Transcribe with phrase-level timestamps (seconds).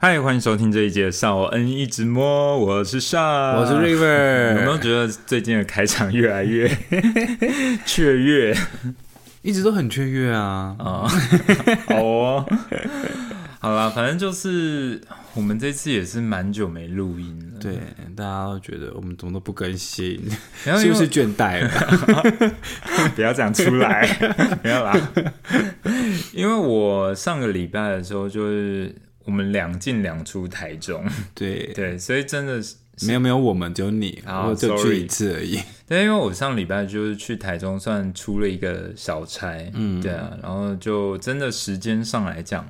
[0.00, 3.20] 嗨，欢迎收听这一节《少恩一直摸》，我是少，
[3.58, 4.54] 我是 River。
[4.54, 6.68] 有没有觉得最近的开场越来越
[7.84, 8.56] 雀跃？
[9.42, 10.76] 一直都很雀跃啊！
[10.78, 11.08] 啊，
[11.88, 12.46] 好哦，
[13.58, 15.00] 好啦，反正就是
[15.34, 17.58] 我们这次也是蛮久没录音了。
[17.58, 17.80] 对，
[18.14, 20.22] 大家都觉得我们怎么都不更新，
[20.62, 22.52] 是不是倦怠了？
[23.16, 24.06] 不要讲出来，
[24.62, 24.96] 不要啦。
[26.32, 28.94] 因为我上个礼拜的时候就是。
[29.28, 31.04] 我们两进两出台中，
[31.34, 31.66] 对。
[31.76, 35.60] 对，所以真的是没有没有我们，只有你，然后就去一次而已。
[35.86, 42.66] 但，因为我上礼拜就是去台中，算出了一个小差，嗯，对啊，然后就真的时间上来讲。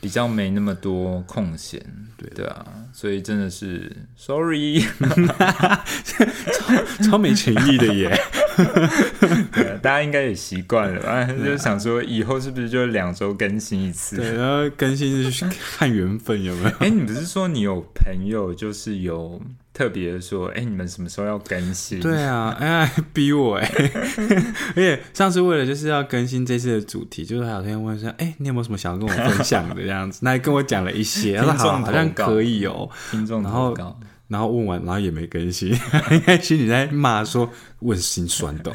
[0.00, 1.84] 比较没那么多空闲，
[2.16, 2.30] 对。
[2.30, 4.78] 对啊，所以真的是 sorry，
[6.54, 8.16] 超超没诚意的耶。
[9.52, 11.24] 对，大家应该也习惯了吧？
[11.44, 14.16] 就想说以后是不是就两周更新一次？
[14.16, 16.76] 对，然后更新是看缘分有没有？
[16.80, 19.40] 哎，你不是说你有朋友就是有？
[19.74, 22.00] 特别说，哎，你们什么时候要更新？
[22.00, 23.70] 对啊，哎，逼我哎！
[24.74, 30.18] 而且上次为了就是要更新这次的主题，就是还有天问说，哎，你有没有什么想要跟我分享的这样子？
[30.22, 32.90] 那还跟我讲了一些，他说好，好像可以哦。
[33.12, 33.72] 听众然后
[34.28, 35.70] 然后问完，然后也没更新，
[36.12, 38.72] 应该心里在骂说，问心酸的。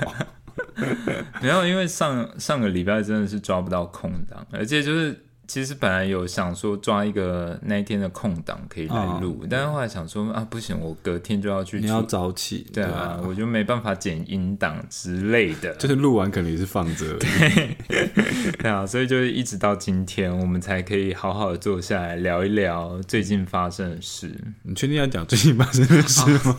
[1.41, 5.25] 没有，因为上上个礼拜真的是抓不到空档，而且就是。
[5.53, 17.19] 其实本来有想说抓一个那一天的空档可以来录，但是后来想说啊不行，我隔天就要去，你要早起，对啊，我就没办法剪音档之类的， 就是录完可能也是放着，
[18.57, 24.33] 对啊，所以就是一直到今天，我们才可以好好的坐下来聊一聊最近发生的事。
[24.63, 26.57] 你确定要讲最近发生的事吗？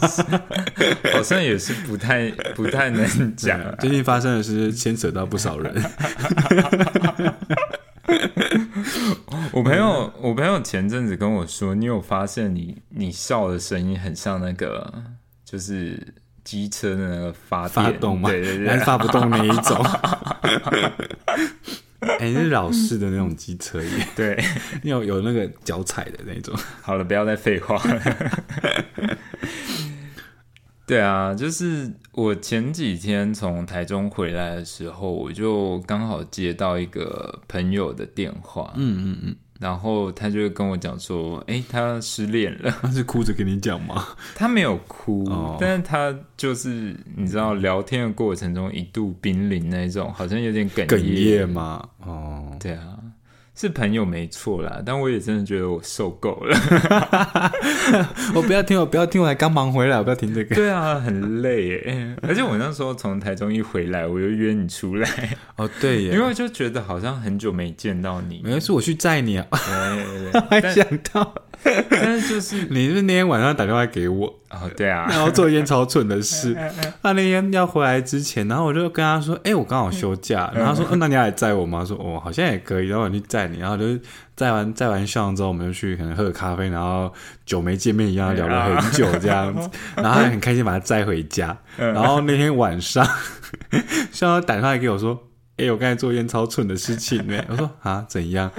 [1.12, 5.82] 好像也是不太不太能讲，最近发生的事牵扯到不少人。
[9.52, 15.02] 我朋友，我朋友前阵子跟我说，你有发现你你笑的声音很像那个，
[15.44, 18.28] 就是机车的那个发发动吗？
[18.30, 19.84] 对对对，发不动那一种。
[22.20, 23.88] 哎，是老式的那种机车耶。
[24.14, 24.38] 对，
[24.82, 26.54] 有有那个脚踩的那种。
[26.82, 27.80] 好了，不要再废话。
[30.86, 42.70] 对啊，就是我前几天从台中回来的时候，我就刚好接到一个朋友的电话，嗯嗯嗯，然后他就跟我讲说，哎，他失恋了。
[42.82, 44.06] 他是哭着跟你讲吗？
[44.36, 45.24] 他没有哭，
[45.58, 51.88] 但是他就是你知道，聊天的过程中一度濒临那种，好像有点哽哽咽吗？
[52.04, 52.98] 哦，对啊。
[53.56, 56.58] 是朋友没错啦，但我也真的觉得我受够了。
[58.34, 60.56] 我不要听，我不要听，我才刚忙回来，我不要听这个。
[60.56, 65.08] 对啊，很累哎，而且我那时候从台中一回来，我就约你出来。
[65.56, 68.40] 哦，对耶，因为就觉得好像很久没见到你。
[68.42, 69.46] 没事，我去载你啊。
[70.50, 71.34] 还想到，
[71.88, 76.54] 但是就是你是那天晚上打电话给我哦，对啊， 然后做一件超蠢的事。
[77.02, 83.58] 他那天要回来之前，然后我就跟他说：“哎，我刚好休假。”然后他说：“那你要来载我吗？”说：“哦，好像也可以。”然后我去载你。
[83.58, 84.00] 然后就是
[84.36, 87.12] 载完载完相之后，我们就去可能喝个咖啡，然后
[87.44, 91.56] 久没见面一样聊了很久这样子， 然后还很开心把他载回家。
[91.76, 93.06] 然后那天晚上，
[94.12, 95.18] 像他打电话给我说
[95.56, 98.50] ：“哎，我刚才做一件超蠢的事情呢。”我说：“啊，怎样？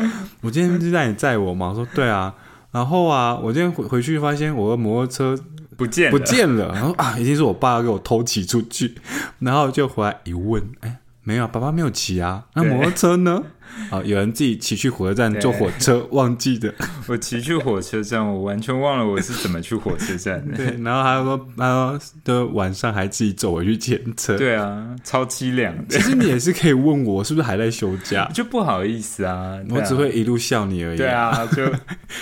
[0.41, 2.33] 我今天是让你载我吗？”我说：“对啊。”
[2.71, 5.41] 然后啊，我今天回回去发现我的摩托车
[5.77, 6.73] 不见不见了。
[6.73, 8.95] 然后啊，一定是我爸要给我偷骑出去。
[9.39, 12.45] 然后就回来一问，哎，没有，爸爸没有骑啊。
[12.53, 13.43] 那摩托车呢？
[13.89, 16.73] 好，有人自己骑去火车站坐火车，忘记的。
[17.07, 20.55] 我骑去火车站，我完全忘了我是怎么去火车站的。
[20.57, 24.37] 对，然后他说，他说的晚上还自己走回去检测。
[24.37, 25.97] 对啊，超凄凉的。
[25.97, 28.29] 其实你也是可以问我，是不是还在休假？
[28.33, 30.97] 就不好意思啊，我只会一路笑你而已。
[30.97, 31.65] 对啊，就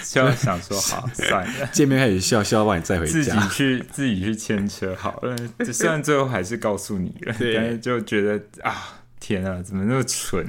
[0.03, 5.35] 就想说好算了，见面开始笑笑，把你载回家，自己去自己去牵车好了。
[5.71, 8.99] 虽然最后还是告诉你了，但是就觉得啊。
[9.25, 10.45] 天啊，怎么那么蠢？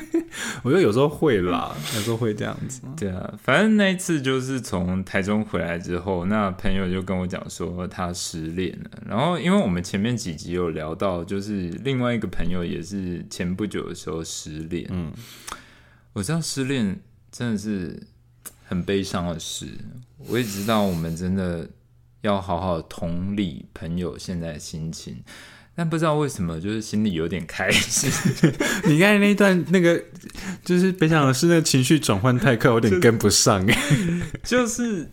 [0.62, 2.82] 我觉得有时候会啦，有时候会这样子。
[2.94, 8.90] 对啊，反正那一次就是从台中回来之后，那朋友就跟我讲说他失恋了。
[9.06, 14.86] 然后因为我们前面几集有聊到，就是另外一个朋友也是前不久的时候失恋。
[14.90, 15.10] 嗯，
[16.12, 17.00] 我知道失恋
[17.32, 17.98] 真的是
[18.66, 19.66] 很悲伤的事，
[20.28, 21.66] 我也知道我们真的
[22.20, 25.24] 要好好同理朋友现在的心情。
[25.80, 28.10] 但不知道为什么，就是心里有点开心。
[28.84, 29.98] 你刚才那一段那个，
[30.62, 33.66] 就是悲伤的是那个情绪转换太快，有点跟不上。
[34.44, 35.10] 就是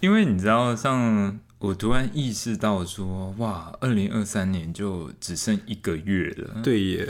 [0.00, 6.62] 因为你知道，像我突然意识到说，哇，二零二三年就只剩一个月了。
[6.62, 7.06] 对耶。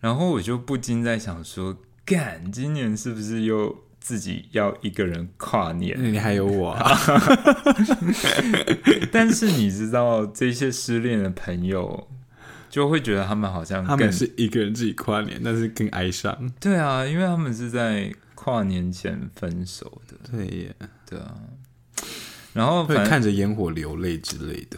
[0.00, 1.74] 然后我就不禁在想说，
[2.04, 3.74] 干，今年是不是又？
[3.98, 6.96] 自己要一个人跨年，你还有我啊。
[9.10, 12.06] 但是你知道，这些失恋的朋友
[12.76, 16.52] 就会觉得他们好像更他们是一个人自己跨年，但是更哀伤。
[16.60, 20.76] 对啊，因为他们是在跨年前分手的，对耶，
[21.08, 21.34] 对啊。
[22.52, 24.76] 然后会看着烟火流泪之类的。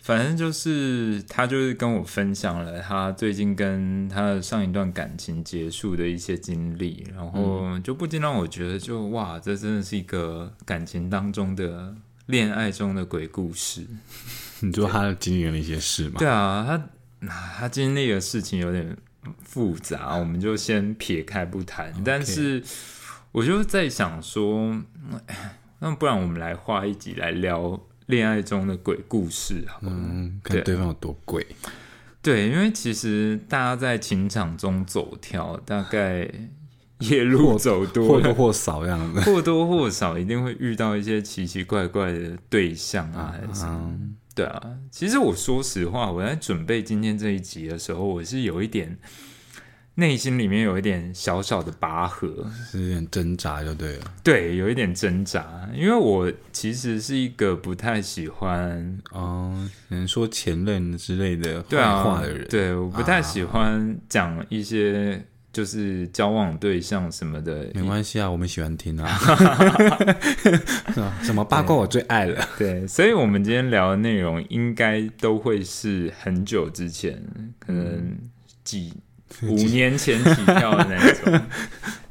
[0.00, 11.94] 反正就是他就是跟我分享了他最近跟他的上一段感情结束的一些经历，然后就不禁让我觉得就哇，这真的是一个感情当中的
[12.26, 13.86] 恋爱中的鬼故事。
[14.60, 16.16] 你说他经历了一些事吗？
[16.18, 16.90] 对啊，他
[17.26, 18.96] 他经历的事情有点
[19.42, 21.92] 复杂，我们就先撇开不谈。
[22.04, 22.62] 但是
[23.32, 25.20] 我就在想说，嗯
[25.80, 29.92] 那不然我们来画一集来聊恋爱中的鬼故事好了。
[29.92, 31.46] 嗯，看对方有多鬼。
[32.20, 36.28] 对，因为其实大家在情场中走跳，大概
[36.98, 39.20] 夜路走多了，或多或少这样子。
[39.20, 43.80] 或多或少一定会遇到一些奇奇怪怪的对象啊，还是什么。
[43.84, 48.96] 嗯，对啊，其实我说实话，我在准备今天这一集的时候，我是有一点
[49.96, 54.14] 内心里面有一点小小的拔河，是有点挣扎就对了。
[54.22, 65.20] 对，有一点挣扎，因为我其实是一个不太喜欢哦，可能说前任之类的话的人，对，我不太喜欢讲一些
[65.52, 69.18] 就是交往对象什么的，没关系啊，我们喜欢听啊。
[71.22, 72.46] 什么八卦我最爱了。
[72.58, 77.20] 对，所以我们今天聊的内容应该都会是很久之前，
[77.58, 78.16] 可能
[78.62, 78.92] 几、
[79.42, 81.40] 五年前起跳的那种。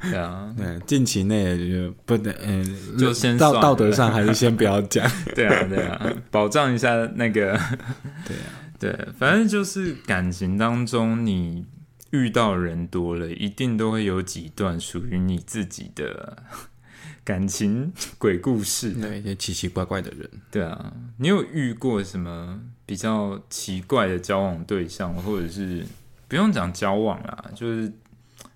[0.00, 5.04] 对啊，对，近期内就不能，嗯，就先道道德上还是先不要讲。
[5.34, 7.58] 对啊，对啊，保障一下那个，
[8.24, 8.46] 对啊，
[8.78, 11.66] 对，反正就是感情当中，你
[12.10, 16.42] 遇到人多了，一定都会有几段属于你自己的
[17.24, 18.92] 感情鬼故事。
[18.92, 25.84] 对一些奇奇怪怪的人，对啊，你有遇过什么比较奇怪的交往对象，或者是
[26.26, 27.92] 不用讲交往啦，就是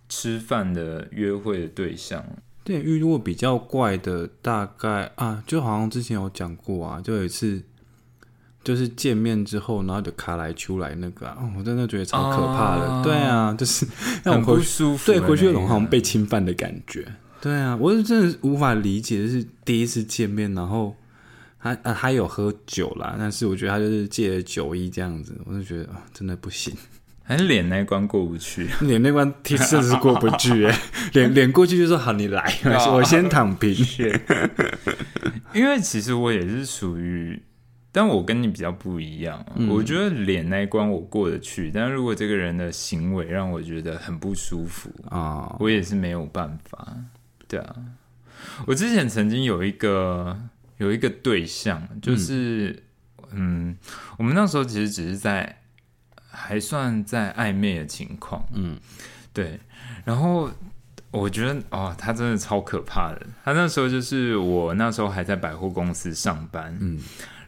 [0.08, 2.24] 吃饭的约会的对象？
[2.64, 7.62] 对，遇过比较怪的，大概啊，就好像之前有讲过啊，就有一次，
[8.64, 12.86] 就是见面之后，然后就卡来出来那个、啊，哦我真的觉得超可怕的。
[12.86, 13.86] 哦对啊，就是
[14.22, 17.06] 让我很不，舒服的对，回去有种好像被侵犯的感觉。
[17.40, 20.94] 对啊，我是真的无法理解，就是第一次见面，然后
[21.60, 26.72] 他啊他有喝酒啦，但是我觉得他就是借了酒意这样子，我就觉得啊，真的不行。
[27.24, 28.68] 还是脸那一关过不去。
[28.82, 30.78] 脸那关真的是过不去哎，
[31.12, 32.58] 脸脸过去就说好你来，
[32.92, 33.72] 我先躺平。
[35.54, 37.40] 因为其实我也是属于，
[37.92, 39.44] 但我跟你比较不一样。
[39.54, 46.96] 嗯我觉得脸那一关我过得去，但如果这个人的行为让我觉得很不舒服，啊、我也是没有办法。
[47.46, 47.76] 对啊，
[48.66, 50.36] 我之前曾经有一个
[50.78, 52.82] 有一个对象，就是
[53.30, 53.76] 嗯
[54.16, 55.60] 我们那时候其实只是在
[56.30, 58.78] 还算在暧昧的情况，嗯，
[59.32, 59.60] 对，
[60.04, 60.50] 然后。
[61.14, 63.26] 我觉得哦，他真的超可怕的。
[63.44, 66.98] 他那时候就是我那时候还在百货公司上班，嗯，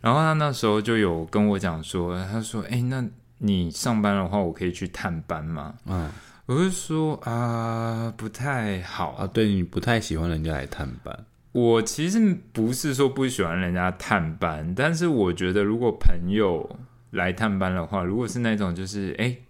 [0.05, 3.03] 然后他那时候就有跟我讲说，他说：“哎、那
[3.39, 6.11] 你上班的话，我可以去探班吗？”嗯。
[6.45, 9.13] 我就说啊、不太好。
[9.13, 11.19] 啊，对你不太喜欢人家来探班，
[11.53, 16.69] 我其实不是说不喜欢人家探班，但是我觉得如果朋友
[17.13, 19.43] 来探班的话，如果是那种就是哎、诶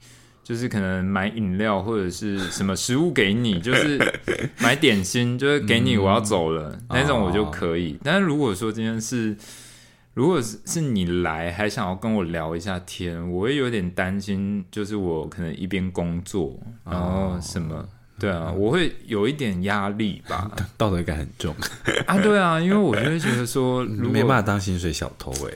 [0.44, 3.98] 就是可能买饮料或者是什么食物给你，就是
[4.60, 7.98] 买点心，就是给你我要走了、那种我就可以。
[8.04, 9.36] 但是如果说今天是
[10.14, 17.86] 如果是是你来还想要跟我聊一下天，我会有点担心，就是我可能一边工作，然后什么。
[18.16, 20.48] 对啊，我会有一点压力吧。
[20.78, 21.52] 道德感很重，
[22.06, 25.52] 啊，对啊，因为我就会觉得说，如没办法当薪水小偷哎、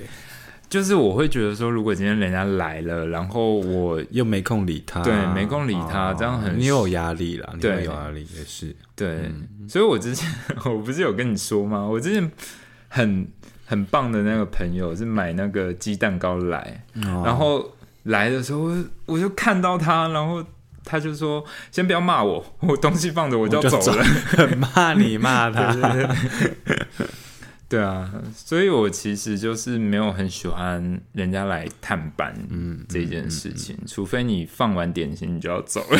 [0.68, 9.30] 就是我会觉得说，如果今天人家来了，然后我又没空理他，对没空理他这样很你有压力啦，你有压力也是，对，
[9.68, 10.28] 所以我之前
[10.66, 11.86] 我不是有跟你说吗？
[11.86, 12.28] 我之前
[12.88, 13.24] 很
[13.68, 17.70] 很棒的那个朋友是买那个鸡蛋糕来，然然后
[18.04, 18.72] 来的时候
[19.04, 20.42] 我就看到他，然后
[20.86, 24.02] 他就说：“先不要骂我，我东西放着我就要走了。”
[24.56, 25.76] 骂你骂他，
[27.68, 35.98] 对啊，所以我其实就是没有很喜欢人家来探班嗯，这件事情，除非你放完点心你就要走了。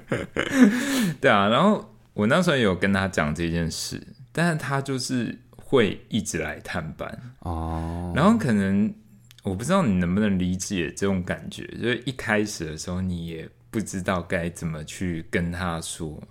[1.20, 8.94] 对啊，然后我那时候有跟他讲这件事，但是他就是会一直来探班，哦，然后可能
[9.42, 16.22] 我不知道你能不能理解这种感觉，就是一开始的时候你也不知道该怎么去跟他说，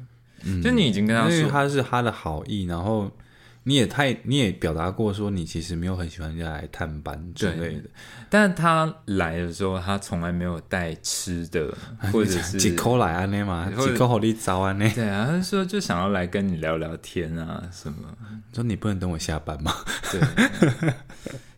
[0.64, 3.12] 就你已经跟他说，因为他是他的好意，然后
[3.68, 7.90] 你也太你也表达过说你其实没有很喜欢人家来探班之类的，
[8.30, 11.74] 但是他来的时候，他从来没有带吃的，
[12.12, 17.98] 或者是几口来啊那嘛，几口好利早啊那，对啊，他说就想要来跟你聊聊天啊什么，
[18.54, 19.74] 说你不能等我下班吗？
[20.12, 20.94] 对，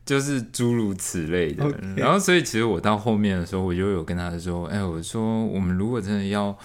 [0.05, 1.67] 就是诸如此类的。
[1.97, 6.57] 然后，所以其实我到后面的时候，我就有跟他说：“哎，我说我们如果真的要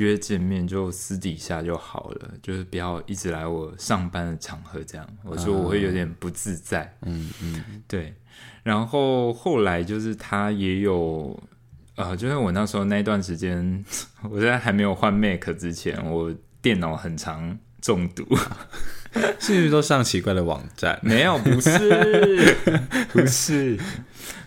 [0.00, 6.96] 约见面，就私底下就好了，就是不要一直来我上班的场合这样。”我说我会有点不自在。
[7.02, 8.14] 嗯嗯，对，
[8.62, 11.38] 然后后来就是他也有。
[11.96, 13.84] 呃，就是我那时候那段时间，
[14.30, 18.26] 我在还没有换 Mac 之前，我电脑很常中毒。
[19.38, 20.98] 是不是都上奇怪的网站？
[21.04, 22.56] 没有，不是，
[23.12, 23.78] 不是。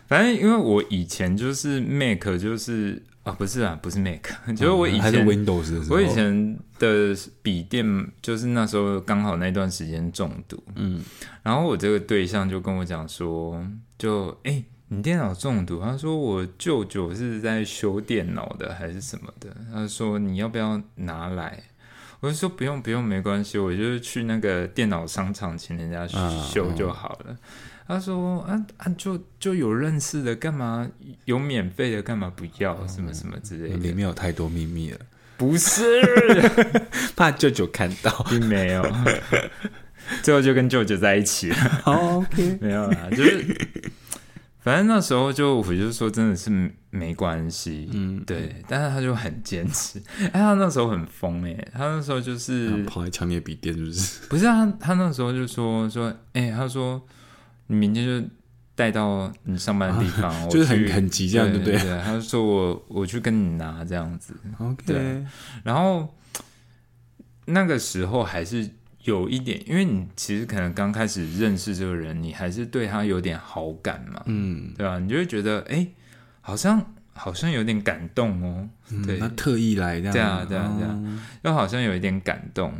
[0.07, 4.21] 反正因为我以前就是 Mac，就是啊，不是啊，不是 Mac，
[4.55, 7.85] 就是我以还是前 Windows 的时候，我以前的笔电
[8.21, 11.01] 就是那时候刚好那段时间中毒，嗯，
[11.41, 13.65] 然后我这个对象就跟我讲说，
[13.97, 15.81] 就哎、诶你电脑中毒？
[15.81, 21.63] 他说我舅舅是在修电脑的还是什么的，他说你要不要拿来？
[22.19, 27.37] 我就说不用不用，没关系，我就是去那个电脑商场请人家啊修就好了。
[27.87, 30.89] 他说啊啊，就就有认识的，干嘛
[31.25, 32.87] 有免费的，干嘛不要？
[32.87, 34.99] 什么什么之类的，里面有太多秘密了，
[35.37, 35.83] 不是，
[37.15, 38.25] 怕舅舅看到。
[38.29, 38.83] 并没有。
[40.21, 41.55] 最后就跟舅舅在一起了。
[41.83, 43.45] 好，OK，没有啦，就是
[44.59, 46.49] 反正那时候就我就说真的是
[46.89, 54.27] 没关系，嗯，对，但是他就很坚持，哎，他那时候很疯哎，他那时候就是跑来抢你的笔电，是不是？
[54.27, 57.01] 不是啊，他那时候就说说，哎，他说
[57.67, 58.27] 你明天就
[58.75, 61.89] 带到你上班的地方，我 就是很很急这样对对不对？
[61.89, 65.25] 对，他就说我我去跟你拿这样子，OK，对。
[65.63, 66.13] 然后
[67.45, 68.69] 那个时候还是
[69.03, 75.87] 有一点，因为你其实可能刚开始认识这个人，你还是对他有点好感嘛，嗯，对吧、你就会觉得，哎、
[76.41, 78.69] 好像好像有点感动哦，
[79.05, 79.17] 对。
[79.19, 80.91] 他特意来这样，对啊对啊对啊。
[80.93, 81.19] 哦。
[81.43, 82.73] 又好像有一点感动。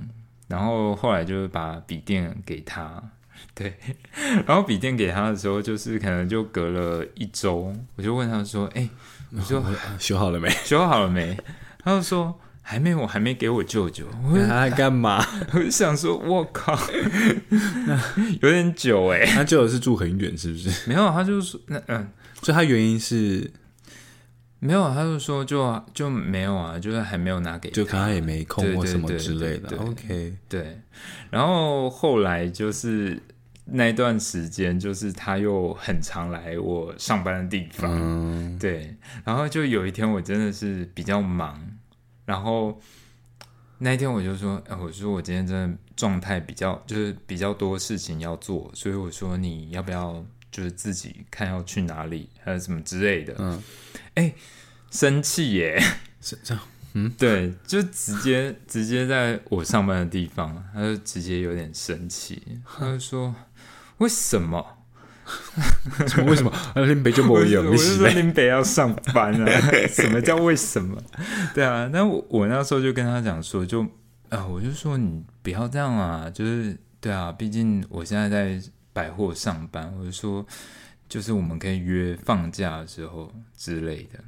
[0.47, 3.01] 然后后来就是把笔电给他，
[3.55, 3.73] 对，
[4.47, 8.89] 然后笔电给他的时候，就是可能就隔了一周，我就问他说，哎、
[9.31, 9.63] 我说
[10.00, 10.50] 修好了没？
[10.65, 11.38] 修好了没？
[11.83, 14.05] 他就说还没，我还没给我舅舅。
[14.23, 15.23] 我就他在干嘛？
[15.53, 16.79] 我就想说，我靠，
[18.41, 19.25] 有点久哎。
[19.25, 20.89] 他舅舅是住很远，是不是？
[20.89, 22.09] 没有，他就说那嗯，
[22.41, 23.51] 所以他原因是，
[24.59, 29.77] 没有，他就说就就没有啊，就是还没有拿给他，就可能他也没空或什么之类的。
[29.77, 30.79] OK，对。
[31.29, 33.21] 然后后来就是
[33.65, 38.96] 那段时间，就是他又很常来我上班的地方，嗯，对。
[39.24, 41.60] 然后就有一天我真的是比较忙，
[42.25, 42.79] 然后
[43.77, 53.34] 那一天我就说，哎，我说我今天真的状态比较，就是比较多事情要做，所以我说你要不要就是自己看要去哪里，还有什么之类的。
[53.39, 53.63] 嗯，
[54.15, 54.34] 哎，
[54.91, 55.82] 生气耶！
[56.22, 56.63] 是这样。
[57.17, 62.41] 对，就直接直接在我上班的地方，他就直接有点生气，
[62.77, 63.33] 他就说
[63.97, 64.65] 为什么？
[66.07, 66.51] 什 么为什么？
[66.51, 67.95] 啊，林北就没有，我是？
[67.97, 71.01] 说林北要上班啊， 什么叫为什么？
[71.55, 73.81] 对啊，那我我那时候就跟他讲说，就
[74.29, 80.45] 啊、我就说你不要这样啊，就是对啊，毕竟我现在在百货上班，我就说
[81.07, 84.19] 就是我们可以约放假的时候之类的。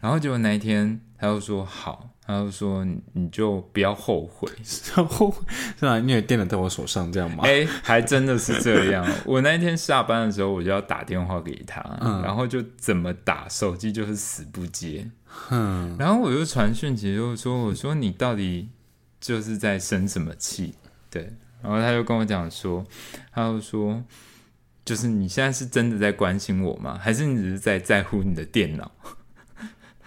[0.00, 4.48] 然后结果那一天他就说好，他就说你你就不要后悔，
[4.94, 5.34] 然 后
[5.78, 5.98] 是吧？
[5.98, 7.42] 因为电脑在我手上，这样吗？
[7.44, 9.04] 哎、还真的是这样。
[9.26, 15.10] 我那一天下班的时候，我就要打电话给他，嗯然后就怎么打，手机就是死不接。
[15.50, 18.68] 嗯，然后我就传讯息，就说：“我说你到底
[19.20, 20.74] 就是在生什么气？”
[21.10, 21.32] 对，
[21.62, 22.84] 然后他就跟我讲说，
[23.32, 24.02] 他就说
[24.86, 26.98] ：“就是你现在是真的在关心我吗？
[27.00, 28.90] 还是你只是在在乎你的电脑？”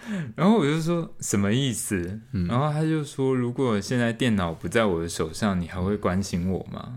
[0.36, 2.20] 然后我就说什么意思？
[2.32, 6.92] 嗯然后他就说：“如果现在电脑不在我的手上，你还会关心我吗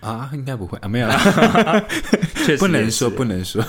[0.00, 1.16] 啊，应该不会啊，没有啦，？”
[2.44, 3.62] 确实不能说，不能说。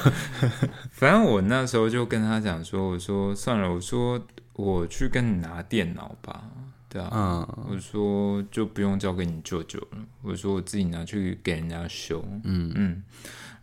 [0.92, 4.22] 反正我那时候就跟他讲说：“我说算了，我说
[4.54, 6.44] 我去跟你拿电脑吧。”
[6.90, 7.10] 对啊，
[7.58, 12.24] 嗯我说就不用交给你舅舅了，我说我自己拿去给人家修。
[12.44, 13.02] 嗯，嗯，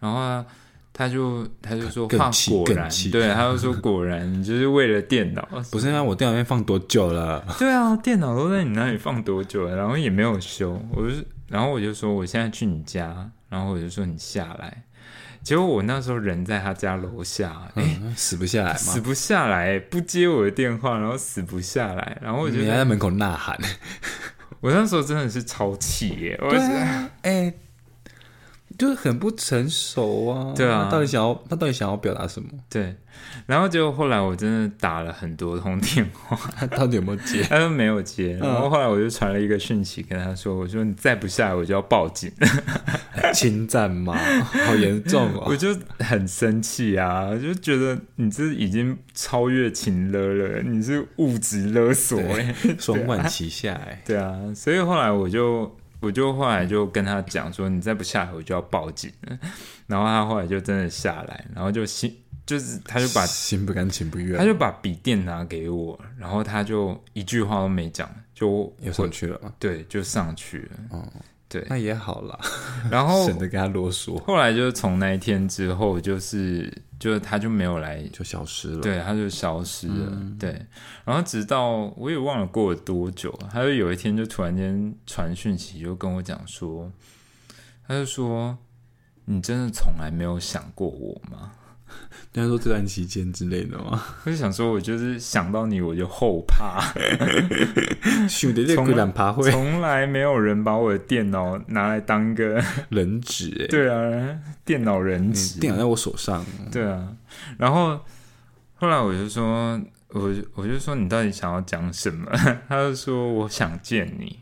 [0.00, 0.44] 然后啊
[0.92, 7.44] 他就他就说放果然，对，他就说果然你就是为了电脑，不是那，我电脑里面放多久了？
[7.58, 14.84] 对啊，电脑都在你那里放多久了，然后也没有修，我就是，然后我就说我现在去你家，然后我就说你下来，
[15.42, 18.78] 结果我那时候人在他家楼下，哎、嗯，死不下来吗？
[18.78, 23.58] 死不下来，不接我的电话，然后死不下来，然后我觉得你还在门口呐喊，
[24.60, 26.38] 我那时候真的是超气耶！
[26.42, 27.52] 我是啊， 哎，
[28.80, 30.52] 就是很不成熟啊。
[30.56, 32.48] 对啊他到底想要他到底想要表达什么？
[32.70, 32.96] 对，
[33.46, 37.42] 然后结果后来我真的打了很多通电话，他 到底有没有接？
[37.42, 42.32] 他 说没有接，然后后来我就传了一个讯息跟他说：“我说你再不下来，我就要报警。
[43.34, 44.16] 侵占吗？
[44.66, 45.56] 好严重”我哦！
[45.56, 45.68] 就
[45.98, 55.70] 很生气啊，就觉得你这已经超越情勒了，你是物质勒索哎、双管齐下，哎，对啊，所以后来我就
[56.00, 59.38] 我就后来就跟他讲说，你再不下来，我就要报警了。
[59.86, 62.16] 然后他后来就真的下来，然后就心
[62.46, 69.52] 就是他就把心不甘情不愿，他就把笔电拿给我，然后他就一句话都没讲，就又上去了吗？
[69.58, 70.70] 对就上去了。
[70.90, 71.12] 哦，
[71.50, 72.38] 对，那也好啦
[72.90, 78.80] 然后省得跟他啰嗦，后来就是从那一天之后，就是就他就没有来，就消失了。
[78.80, 80.08] 对，他就消失了。
[80.12, 80.64] 嗯对，
[81.04, 86.88] 然后直到我也忘了过了多久，他就有一天就突然间传讯息，就跟我讲说，
[87.88, 88.56] 他就说
[89.26, 91.50] ：“你真的从来没有想过我吗
[92.34, 96.80] 那说这段期间之类的吗？？”我就想说，我就是想到你我就后怕，
[98.28, 107.16] 兄弟，这鬼懒爬会从来没有人把我的电脑拿来当个 人质哎，对啊电脑人嗯质，电脑在我手上，对啊，
[107.58, 107.98] 然后
[108.74, 112.30] 后来我就说，我我就说你到底想要讲什么？
[112.68, 114.38] 他就说我想见你。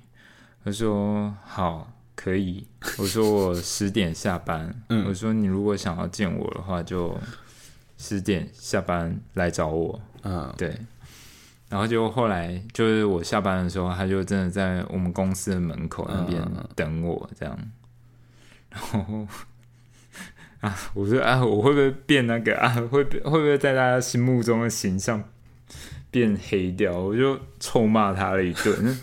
[0.64, 2.66] 他说好，可以。
[2.98, 4.74] 我说我十点下班。
[4.88, 7.16] 嗯我说你如果想要见我的话，就
[7.96, 10.00] 十点下班来找我。
[10.24, 10.76] 嗯，对。
[11.68, 16.42] 然后就后来就是我下班的时候，他就真的在我们公司的门口那边
[16.74, 17.56] 等我，这样。
[18.70, 19.26] 然后
[20.60, 22.68] 啊，我说啊，我会不会变那个啊？
[22.90, 25.22] 会会不会在大家心目中的形象
[26.10, 26.98] 变黑掉？
[26.98, 28.98] 我就臭骂他了一顿。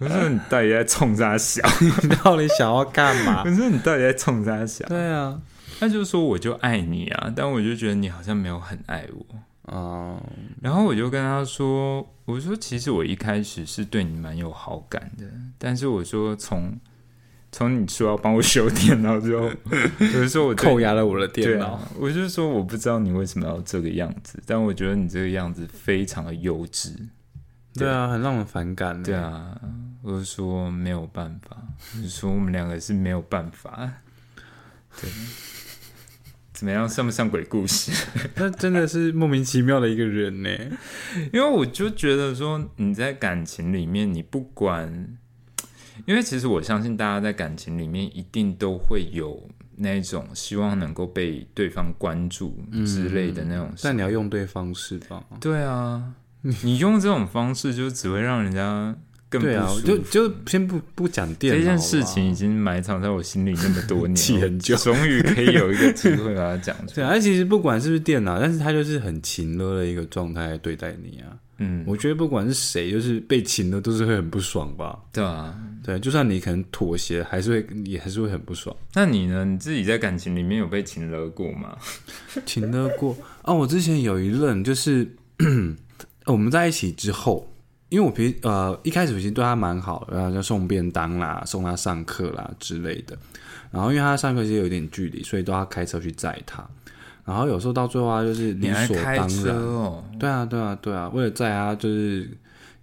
[0.00, 1.62] 我说你到底在冲啥小？
[2.02, 3.50] 你 到底想要干嘛我？
[3.54, 4.84] 说你到底在冲啥小？
[4.88, 5.40] 对啊，
[5.78, 9.36] 他就说我就爱你啊，但我就觉得你好像没有很爱我。
[9.72, 10.20] 哦，
[10.62, 15.24] 然后我就跟他说：“我说其实我一开始是对你蛮有好感的，
[15.58, 16.76] 但是我说从
[17.52, 19.48] 从你说要帮我修电脑之后，
[20.00, 26.92] 我就说我扣押了我的电脑啊，，我就说我不知道你为什么要这个样子，但我觉得你这个样子非常的幼稚。
[27.74, 29.00] 对啊，很让人反感。
[29.00, 29.56] 对，啊，
[30.02, 31.56] 我就说没有办法，
[31.96, 33.92] 我就说我们两个是没有办法。
[35.00, 35.08] 对，
[36.52, 37.92] 怎么样，像不像鬼故事？
[38.36, 40.50] 那真的是莫名其妙的一个人呢。
[41.32, 45.16] 因为我就觉得说你在感情里面，你不管，
[46.06, 53.82] 因为其实我相信大家在感情里面一定都会有那种希望能够被对方关注之类的那种事。
[53.84, 55.22] 但你要用对方式吧？
[55.40, 56.14] 对啊，
[56.62, 58.96] 你用这种方式就只会让人家
[59.30, 59.86] 更不对啊舒，服。
[59.86, 67.14] 就就先不不讲电脑这件事情已经埋藏在我心里那么多年，气很久终于可以有一个机会把它讲出 对啊，来。
[67.14, 71.32] 而其实不管是不是电脑，但是他就是很勤勒的一个状态对待你啊。
[71.62, 74.98] 嗯，我觉得不管是谁，就是被勤勒都是会很不爽吧。
[75.12, 75.54] 对啊。
[75.82, 78.74] 对，就算你可能妥协，还是会也还是会很不爽。
[78.94, 79.46] 那你呢？
[79.46, 81.76] 你自己在感情里面有被情勒过吗？
[82.44, 83.52] 请得过啊！
[83.52, 85.10] 我之前有一任就是
[86.26, 87.49] 我们在一起之后，
[87.90, 93.16] 因为我平呃一开始其实对他蛮好，然后就送便当啦、送他上课啦之类的。
[93.70, 96.66] 然后因为他上课其实有点距离，所以都要开车去载他。
[97.24, 99.56] 然后有时候到最后啊，就是理所开车当然。
[99.56, 100.04] 哦？
[100.18, 102.28] 对啊，对啊，对啊，为了载他，就是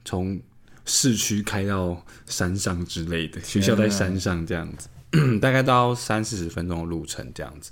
[0.05, 0.39] 从
[0.85, 4.87] 市区开到山上之类的，学校在山上这样子，
[5.41, 7.71] 大概到三四十分钟的路程这样子。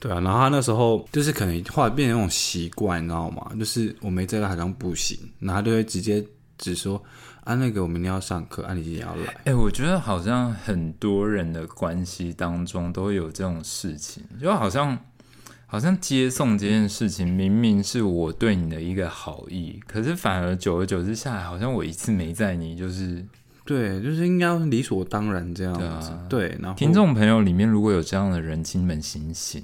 [0.00, 3.50] 对啊，然后他那时候就是可能后来变成那种习惯，你知道吗？
[3.58, 6.24] 就是我没载他好像不行，然后他就会直接
[6.64, 7.02] 只说
[7.42, 9.36] 啊，那个我明天要上课，啊，你今天要来。
[9.44, 14.98] 哎、我觉得好像很多人的关系当中都会有这种事情，就好像
[15.66, 23.22] 好像接送这件事情，明明是我对你的一个好意，可是反而久而久之下来，好像我一次没在你，就是
[23.66, 26.10] 对，就是应该理所当然这样对子。
[26.10, 29.62] 啊对，然后听众朋友里面如果有这样的人，请你们醒醒，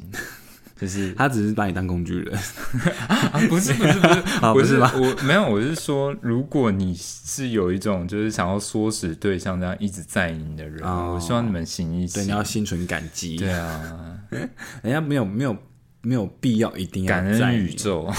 [0.81, 2.39] 就是他只是把你当工具人，
[3.07, 4.23] 啊，不是不是不是，
[4.55, 12.23] 不是 吗我没有，我是说，如果你是有一种就是想要唆使对象这样一直在你的人，哦我希望你们行一醒。
[12.23, 13.37] 对，你要心存感激。
[13.37, 14.19] 对啊，
[14.83, 15.55] 人家没有没有
[16.01, 18.11] 没有必要一定要感恩宇宙。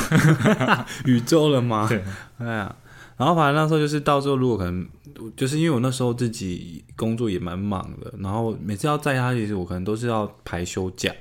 [1.06, 1.88] 宇宙了吗？
[1.90, 2.04] 对，
[2.38, 2.76] 哎呀，
[3.18, 4.88] 然后反正那时候就是到时候如果可能，
[5.36, 11.12] 就是因为我那时候自己工作也蛮忙的，然后每次要载他，其实我可能都是要排休假，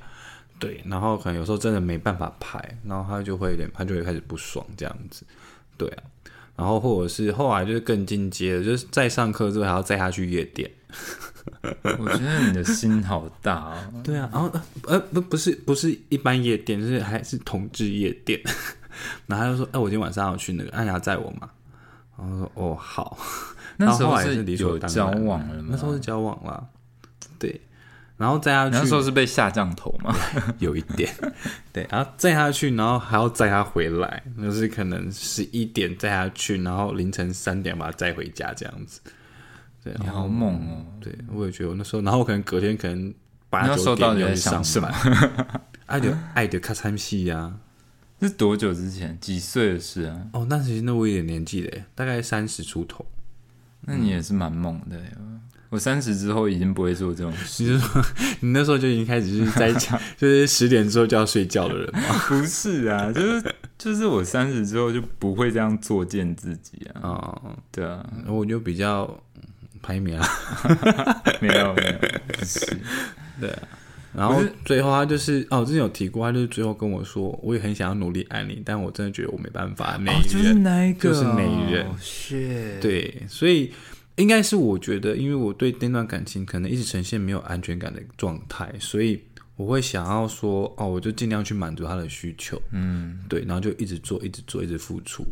[0.61, 5.25] 对，然后可能有时候真的没办法拍，然后他就会有点，他就会开始不爽这样子，
[5.75, 6.03] 对啊，
[6.55, 10.69] 然后或者是后来就是更进阶的，就是在上课之后还要载他去夜店，
[11.97, 14.01] 我觉得你的心好大哦。
[14.03, 14.47] 对啊，然后
[14.83, 18.39] 呃呃不不是不是一般夜店，就是还是同志夜店，
[19.25, 21.49] 然后他就说，哎、我今天晚上要去那个，哎、你要载我吗？
[22.15, 23.17] 然后说哦好，
[23.77, 25.65] 那时候是有交往了吗？
[25.71, 26.69] 那时候是交往了，
[27.39, 27.59] 对，
[28.21, 30.15] 然后载他去，那时候是被下降头嘛？
[30.59, 31.11] 有一点，
[31.73, 39.01] 对，然后载下去，然后还要载他回来，就是可能十一点载他去，然后凌晨三点把他载回家这样子。
[39.83, 40.85] 对，你好猛哦！
[41.01, 43.11] 对我也觉得我那时候，然后我可能隔天可能
[43.49, 47.51] 八那时候九点到底在要去上想什么班， 爱的爱的卡餐戏呀。
[48.21, 49.17] 是多久之前？
[49.19, 50.21] 几岁的事啊？
[50.33, 53.03] 哦，那其实那我有点年纪嘞，大概三十出头。
[53.81, 55.17] 那你也是蛮猛的耶。
[55.71, 58.01] 我三十之后已经不会做这种事，你是说
[58.41, 59.71] 你那时候就已经开始是在
[60.17, 62.01] 就是十点之后就要睡觉的人吗？
[62.27, 67.01] 不是啊，就是就是我三十之后就不会这样作践自己啊。
[67.01, 69.03] 哦，对啊，我就比较
[69.37, 69.41] 嗯
[69.81, 70.27] 排名啊。
[71.39, 72.77] 没有没有，不是。
[74.13, 83.71] 然后最后他就是哦，之前有提过，他就是最后跟我说，我也很想要努力爱你，但我真的觉得我没办法内哦，就是一个哦，就是那一任是，对，所以
[84.21, 89.21] 应该是我觉得，因为我对那段感情可能一直呈现没有安全感的状态，所以
[89.55, 95.25] 我会想要说，哦，我就尽量去满足他的需求，嗯，对，然后就一直做，一直做，一直付出。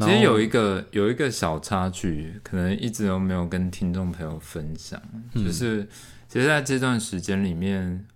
[0.00, 5.00] 其实有一个有一个小插曲，可能一直都没有跟听众朋友分享，
[5.34, 5.44] 嗯。
[5.44, 5.88] 就是
[6.28, 8.06] 其实在这段时间里面，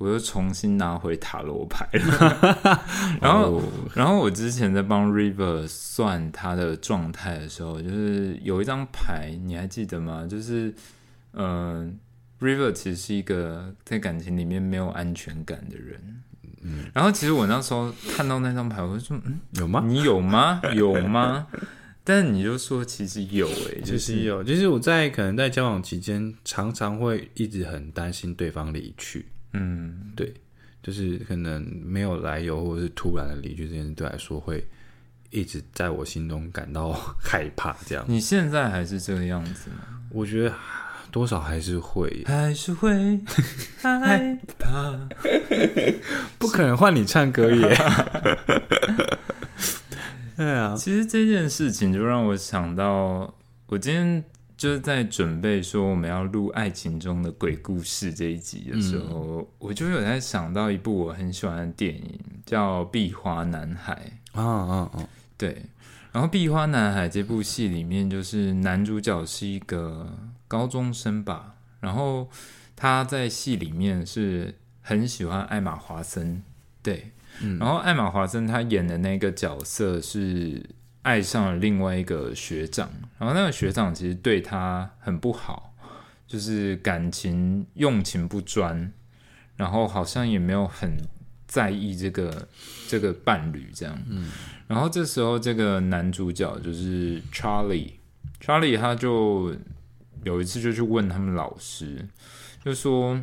[0.00, 2.80] 我又重新拿回塔罗牌了。
[3.20, 3.62] 然后，哦
[3.94, 10.26] 然后我之前在帮 River 算他的状态的时候，就是有一张牌，你还记得吗？
[10.26, 10.72] 就是，
[11.34, 11.98] 嗯、
[12.38, 16.22] r i v e r 其实是一个在感情里面没有安全感的人。
[16.62, 19.84] 嗯，然后其实我那时候看到那张牌，我就说，嗯，有吗？
[19.86, 20.62] 你有吗？
[20.74, 21.46] 有吗？
[22.02, 30.32] 但你就说其实有诶、就其是实有，其实我在可能在交往期间，常常会一直很担心对方离去，嗯，对，
[30.82, 34.66] 就是可能没有来由或者是突然的离去这件事，对我来说会
[35.30, 37.76] 一直在我心中感到 害怕。
[37.86, 39.76] 这样，你现在还是这个样子吗？
[40.10, 40.54] 我觉得
[41.10, 43.20] 多少还是会，还是会
[43.82, 45.08] 害怕？
[46.38, 47.76] 不可能换你唱歌耶。
[50.36, 53.34] 对啊，其实这件事情就让我想到，
[53.66, 54.24] 我今天
[54.60, 64.12] 就是在准备说我们要录《爱情中的鬼故事》这一集的时候，我就有在想到一部我很喜欢的电影，叫《壁花男孩》。
[64.38, 65.08] 啊啊啊！
[65.38, 65.64] 对，
[66.12, 70.14] 然后《壁花男孩》这部戏里面，就是男主角是一个
[70.46, 72.28] 高中生吧，然后
[72.76, 76.42] 他在戏里面是很喜欢艾玛华森，
[76.82, 77.12] 对，
[77.58, 80.62] 然后艾玛华森他演的那个角色是
[81.02, 85.74] 爱上了另外一个学长，然后那个学长其实对他很不好，
[86.26, 88.92] 就是感情用情不专，
[89.56, 90.96] 然后好像也没有很
[91.46, 92.48] 在意这个
[92.88, 94.30] 这个伴侣这样，嗯，
[94.66, 99.54] 然后这时候这个男主角就是 Charlie，Charlie 他就
[100.24, 102.06] 有一次就去问他们老师，
[102.64, 103.20] 就说。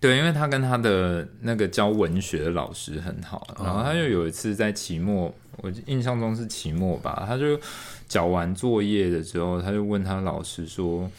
[0.00, 7.58] 对，因为他跟他的那个教文学的老师很好，然后他就有一次在期末，我印象中是期末吧，他就
[8.08, 11.10] 缴完作业的时候，他就问他老师说：“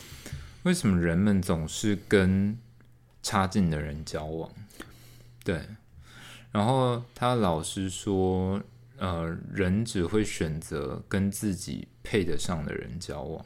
[0.64, 2.58] 为什么人们总是跟
[3.24, 4.50] 差劲的人交往？”
[5.44, 5.62] 对，
[6.52, 8.62] 然后他老师说
[8.98, 13.46] ：“呃，人只会选择跟自己配得上的人交往。”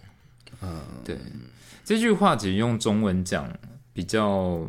[0.62, 1.17] 嗯，对，
[1.86, 3.52] 这句话其实用中文讲
[3.93, 4.67] 比较。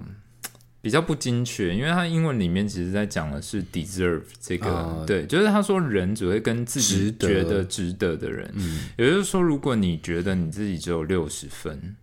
[0.83, 8.51] 比较不精确，因为他英文里面其实在讲的是 deserve 这个，哦对，就是他说人只会跟自己觉得值得的人，
[8.97, 11.97] 也就是说，如果你觉得你自己只有六十分，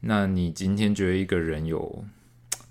[0.00, 2.04] 那你今天觉得一个人有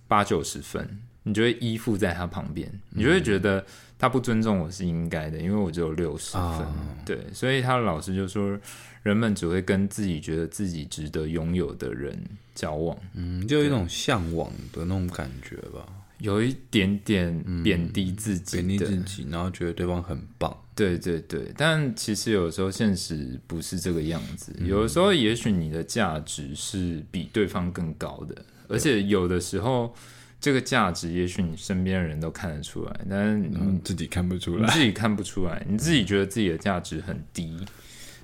[0.07, 3.65] 八九十分，你就会依附在他旁边，你就会觉得
[3.97, 6.41] 他不尊重我是应该的，因为我只有六十分。
[6.41, 6.97] 啊。
[7.05, 8.57] 对，所以他的老师就说，
[9.03, 12.17] 人们只会跟自己觉得自己值得拥有的人
[12.55, 15.85] 交往，嗯，就有一种向往的那种感觉吧，
[16.19, 20.55] 有一点点贬低自己的，贬低自己，然后觉得对方很棒。
[20.75, 29.93] 对对对，但其实有时候现实不是这个样子，有的时候也许你的价值是比对方更高的，而且有的时候
[30.41, 34.61] 这个价值也许你身边的人都看得出来，但是你嗯，自己看不出来。
[34.61, 37.57] 你自己看不出来，你自己觉得自己的价值很低，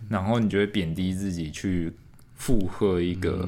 [0.07, 1.91] 然后你就会贬低自己去
[2.35, 3.47] 附和一个，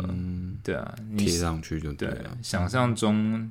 [0.64, 2.38] 对啊，你贴上去就对对了。
[2.42, 3.50] 想象中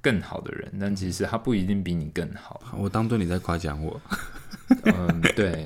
[0.00, 2.60] 更好的人，但其实他不一定比你更好。
[2.78, 4.00] 我当做你在夸奖我，
[4.84, 5.64] 嗯，对，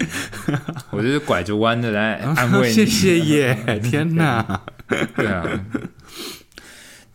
[0.90, 2.72] 我就是拐着弯的来安慰你。
[2.74, 3.80] 谢谢耶！
[3.82, 4.62] 天哪，
[5.14, 5.66] 对啊。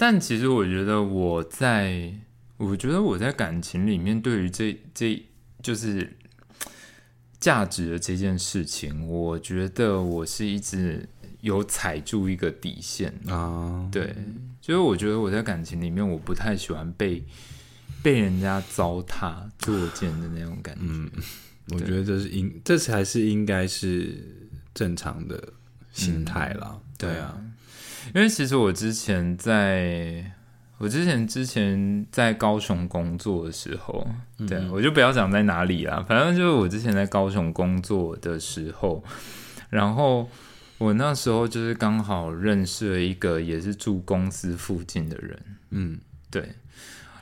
[0.01, 2.11] 但其实我觉得我在，
[2.57, 5.23] 我觉得我在感情里面，对于这这
[5.61, 6.17] 就是
[7.39, 11.07] 价值的这件事情，我觉得我是一直
[11.41, 13.87] 有踩住一个底线啊。
[13.91, 14.15] 对，
[14.59, 17.23] 就是我觉得我在感情里面，我不太喜欢被
[18.01, 20.81] 被人家糟蹋、作践的那种感觉。
[20.83, 21.11] 嗯，
[21.73, 25.53] 我觉得这是应，这才是应该是正常的
[25.91, 26.81] 心态了。
[26.97, 27.39] 对啊。
[28.13, 30.31] 因为其实我之前在，
[30.77, 34.07] 我之前之前在高雄工作的时候，
[34.47, 39.03] 对我就不要讲在哪里啦，反正就是我之前在高雄工作的时候，
[39.69, 40.29] 然后
[40.77, 46.53] 我那时候就是刚好认识了一个也是住公司附近的人，嗯，对，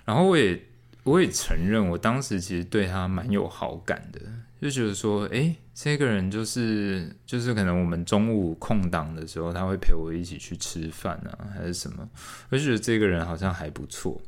[0.06, 0.62] 然后我也
[1.04, 4.20] 我也承认，我当时其实对他蛮有好感的。
[4.62, 12.06] 就觉得说，哎，这个人就是就是可能我们中午空档的时候，他会陪我一起去吃饭啊，还是什么？
[12.50, 14.22] 我就觉得这个人好像还不错。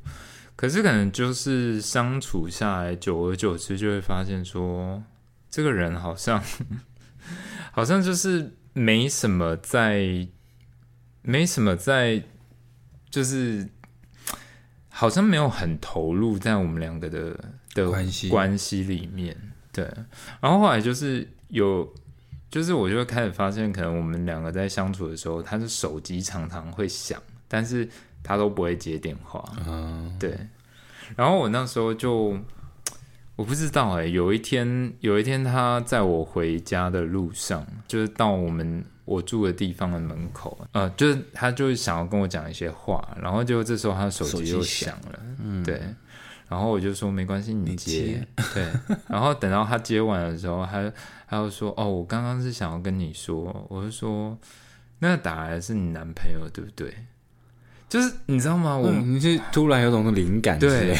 [0.55, 5.03] 可是可能就是相处下来，久而久之就会发现说，
[5.49, 6.41] 这个人好像
[7.73, 10.25] 好像就是没什么在，
[11.21, 12.23] 没什么在，
[13.09, 13.67] 就是
[14.87, 17.37] 好像没有很投入在我们两个的
[17.73, 19.35] 的关系关系里面。
[19.73, 19.83] 对，
[20.39, 21.87] 然后后来就是有，
[22.49, 27.87] 就是我就会开始发现，可能我们两个在相处的时候，他的手机常常会响，但是
[28.23, 29.43] 他都不会接电话。
[29.67, 30.37] 嗯，对。
[31.15, 32.37] 然后我那时候就
[33.35, 45.81] 我不知道哎，有一天有一天他在我回家的路上，就是到我们我住的地方的门口，呃，就是他就是想要跟我讲一些话，然后就这时候他的手机又响了，嗯，对。
[46.47, 48.27] 然后我就说没关系，你接。
[48.53, 48.67] 对，
[49.07, 50.91] 然后等到他接完的时候，他
[51.31, 54.37] 他就说：“哦，我刚刚是想要跟你说。”我就说
[54.99, 56.93] ：“那打来的是你男朋友，对不对？”
[57.87, 58.75] 就是你知道吗？
[58.75, 60.97] 我你是突然有种灵感之类的。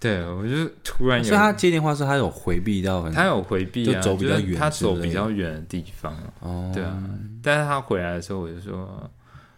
[0.00, 1.22] 对，我就突然。
[1.22, 6.16] 所以他接电话时，他有回避到很，他有回避，就走比较远，他走比较远的地方。
[6.40, 6.98] 哦，对啊。
[7.42, 9.10] 但是他回来的时候，我就说：“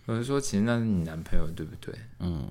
[0.06, 2.48] 我就说，其实那是你男朋友，对不对？”嗯，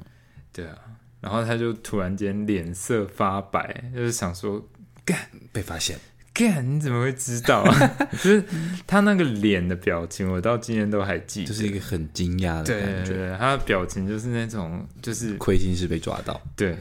[0.53, 0.77] 对啊。
[1.19, 4.65] 然后他就突然间脸色发白，就是想说
[5.03, 5.17] 干
[5.51, 5.99] 被发现，
[6.35, 7.61] 干你怎么会知道？
[7.61, 8.43] 啊 就是
[8.85, 13.35] 他那个脸的表情，我到今天都还记得，就是一个很惊讶的感觉。
[13.39, 16.39] 他的表情就是那种，就是亏心事被抓到。
[16.55, 16.77] 对，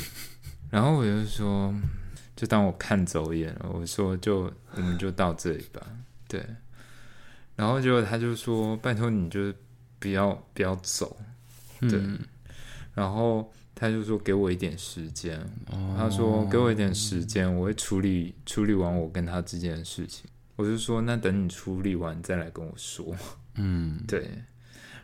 [0.70, 1.74] 然后我就说，
[2.36, 3.70] 就当我看走眼了。
[3.72, 5.80] 我说，就我们就到这里吧。
[6.28, 6.44] 对，
[7.56, 9.52] 然后结果他就说，拜托你就
[9.98, 11.16] 不要不要走。
[11.80, 11.98] 对，
[12.94, 13.52] 然后。
[13.82, 15.44] 他就说：“给我一点时间。”
[15.98, 23.04] 他说：“给我一点时间，我会处理处理完我跟他之间的事情。”我就说：“那等你处理完再来跟我说。”
[23.58, 24.30] 嗯， 对。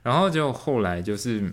[0.05, 1.53] 然后就后来就是，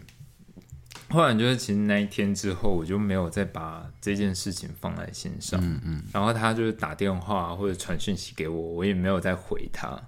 [1.09, 5.59] 后来就是其实那一天之后，我就没有再把这件事情放在心上。
[5.63, 6.03] 嗯嗯。
[6.13, 9.99] 然后他就是打电话或者传讯息给我，我也没有再回他。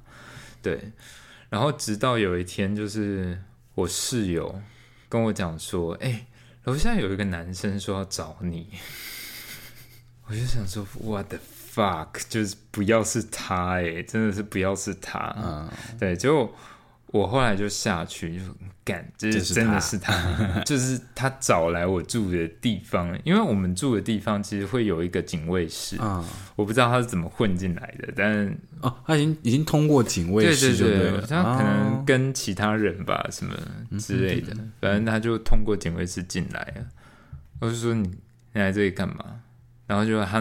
[0.61, 0.91] 对。
[1.49, 3.41] 然后直到有一天，就是
[3.73, 4.61] 我室友
[5.09, 6.27] 跟我讲说：“哎。”
[6.67, 8.67] 楼下有一个男生说要找你，
[10.25, 11.39] 我就想说，What the
[11.73, 16.53] fuck，就是不要是他哎，真的是不要是他，嗯，对，结果。
[17.13, 18.43] 我后来就下去就
[18.87, 20.13] 干，就是真的是他，
[20.65, 26.23] 就是他找来我住的地方，因为我们住的地方其实会有一个警卫室啊，
[26.55, 33.53] 我不知道他是怎么混进来的，但哦，他已经已经通过警卫室，对对对，他可能跟其他人吧，什么
[33.99, 36.85] 之类的，反正他就通过警卫室进来了。
[37.59, 38.07] 我就说你
[38.53, 39.17] 你来这里干嘛？
[39.85, 40.39] 然后就他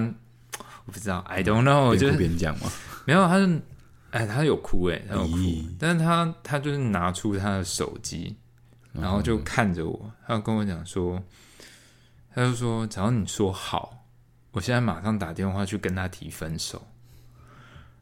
[0.86, 2.70] 我不知道，I don't know，我就边讲嘛，
[3.04, 3.60] 没有，他是。
[4.10, 5.36] 哎，他有哭哎，他有哭，
[5.78, 8.34] 但是他他就是拿出他的手机，
[8.92, 11.22] 然后就看着我，他跟我讲说，
[12.34, 14.06] 他就说，只要你说好，
[14.52, 16.80] 我现在马上打电话去跟他提分手。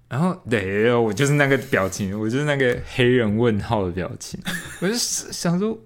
[0.06, 4.40] 然后，对，我就是那个表情，我就是那个黑人问号的表情，
[4.80, 5.76] 我就想说，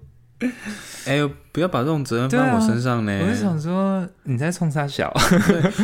[1.05, 3.19] 哎呦，不要把这种责任放我身上呢。
[3.23, 5.09] 我就想说，你在冲他小，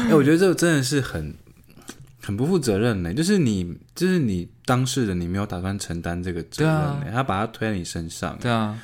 [0.09, 1.33] 哎，我觉得这个真的是很。
[2.25, 8.35] 很不负责任呢，就是你，就是你当事人，你没有打算承担这个责任呢，他把他推在你身上。
[8.39, 8.81] 对啊，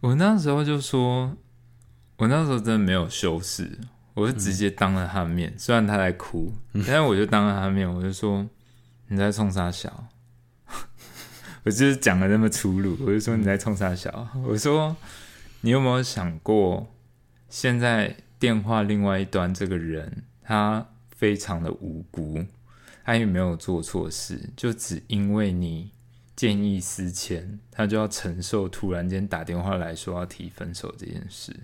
[0.00, 1.36] 我那时候就说，
[2.16, 3.78] 我那时候真的没有修饰，
[4.14, 8.44] 我就直接当着他的面，虽然他在哭， 但是我就当着他的面，我就说
[9.06, 10.08] 你在冲啥小，
[11.62, 14.96] 我就是讲的那么粗鲁，我就说你在冲啥小， 我说
[15.60, 16.92] 你有没有想过，
[17.48, 22.44] 现在电话另外一端这个人，他非常的无辜，
[23.10, 25.90] 他也没有做错事，就只因为你
[26.36, 31.56] 见异思迁，他就要承受突然间打电话来说要提分手这件事。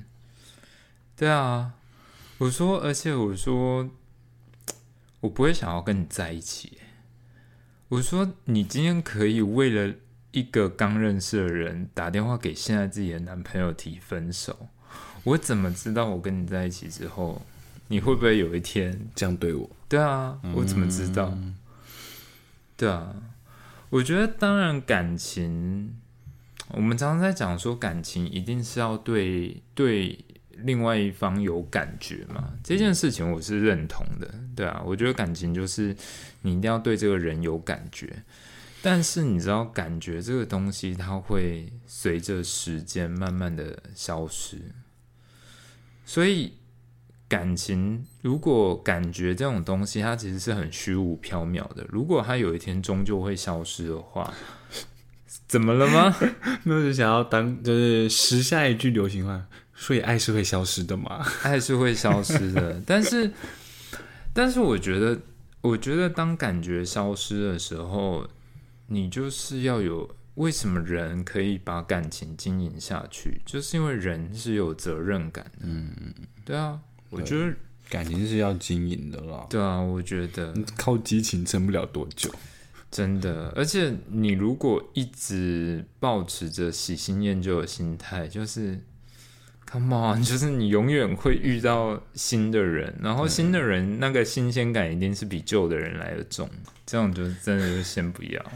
[1.15, 1.75] 对啊，
[2.39, 3.89] 我说，而且我说，
[5.21, 6.79] 我不会想要跟你在一起。
[7.91, 9.95] 我说，你今天可以为了
[10.33, 14.67] 一个刚认识的人打电话给现在自己的男朋友提分手，
[15.23, 17.43] 我怎么知道我跟你在一起之后，
[17.87, 19.71] 你会不会有一天这样对我？
[19.88, 21.37] 对啊，我怎么知道？
[22.77, 23.14] 对啊，
[23.90, 25.96] 我觉得当然感情，
[26.68, 30.18] 我们常常在讲说感情一定是要对对。
[30.61, 32.55] 另外一方有感觉嘛？
[32.64, 35.94] 这件事情我是认同的，对啊，我觉得感情就是
[36.40, 38.22] 你一定要对这个人有感觉，
[38.81, 44.57] 但是你知道，感觉这个东西它会随着时间慢慢的消失，
[46.07, 46.55] 所以
[47.29, 54.33] 感情如果感觉这种东西它其实是很虚无缥缈的，如果它有一天终究会消失的话，
[55.49, 56.17] 怎么了吗？
[56.65, 59.47] 那就想要当就是时下一句流行话。
[59.79, 61.23] 所以爱是会消失的嘛？
[61.45, 63.31] 爱是会消失的，但是，
[64.33, 65.21] 但是我觉得，
[65.61, 68.27] 我觉得当感觉消失的时候，
[68.87, 75.67] 你就是要有为什么人可以把感情经营下去，就是因为人是有责任感的。
[75.67, 75.93] 嗯，
[76.43, 76.81] 对啊，
[77.16, 77.55] 我觉得
[77.88, 79.46] 感情是要经营的啦。
[79.50, 82.31] 对啊，我觉得靠激情撑不了多久，
[82.90, 83.52] 真的。
[83.57, 88.81] 而且你如果一直保持着喜新厌旧的心态，就是。
[89.68, 96.48] Come on，就是你永远会遇到新的人，然后新的人那个新鲜感一定是比旧的人来的重，
[96.87, 98.40] 这样就真的就先不要。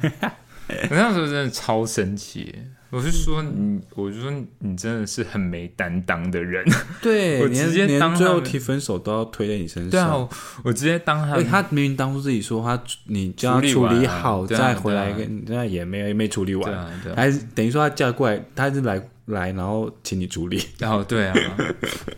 [0.68, 2.54] 我那时候真的超生气，
[2.90, 6.64] 我是说你，我就说你真的是很没担当的人。
[7.00, 9.90] 对，我直接当最后提分手都要推在你身上。
[9.90, 10.28] 对啊，
[10.64, 19.00] 我直接当他，他明明当初自己说他你叫他处理好再回来，跟那也没也没处理完，还是等于说他叫过来，他是来。
[19.26, 20.60] 来，然后请你处理。
[20.76, 21.34] 然 后对啊，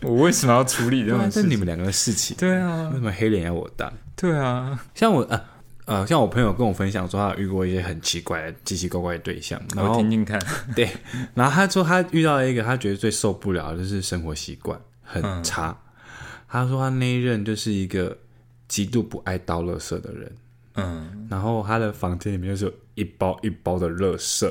[0.01, 1.43] 我为什么要处理这种事？
[1.43, 2.35] 是你们两个的事情。
[2.39, 3.93] 对啊，为什么黑脸要我当？
[4.17, 5.39] 对啊，像我呃
[5.85, 9.61] 呃，像我朋友跟我分享说，他遇过一些很奇怪的、奇奇怪怪的对象。
[9.77, 10.41] 我听听看。
[10.77, 10.89] 对，
[11.35, 15.77] 然后他说他遇到了一个他觉得最受不了的就是生活习惯很差。
[16.49, 18.17] 他说他那一任就是一个
[18.69, 20.33] 极度不爱倒垃圾的人。
[20.75, 24.51] 嗯，然后他的房间里面就是有一包一包的垃圾，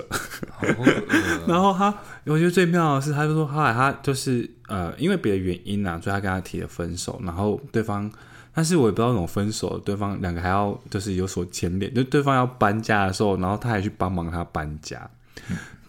[1.47, 1.91] 然后他
[2.25, 8.11] 我觉得最妙的是，他就说后来他就是呃，因为别的原因啊，所以他跟他提了分手，然后对方，
[8.53, 15.09] 但是我也不知道怎么分手，对方两个还要就是有所牵连，就对方要搬家的时候，然后他还去帮忙他搬家，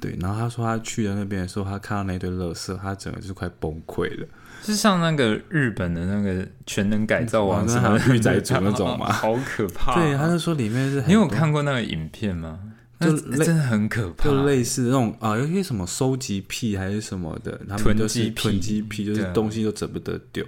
[0.01, 4.27] 对，然后他说他去了那边的时候，他看到那堆垃圾，他整个就是快崩溃了。
[4.63, 9.11] 是像那个日本的那个全能改造王，什么御宅族那种吗？
[9.11, 9.97] 好可怕！
[9.97, 11.03] 对，他就说里面是。
[11.03, 12.61] 你有看过那个影片吗？
[13.03, 20.45] 就真的很可怕，就类似那种啊，有些什么收集癖还是什么的，他们就是囤积癖，就是东西都舍不得丢。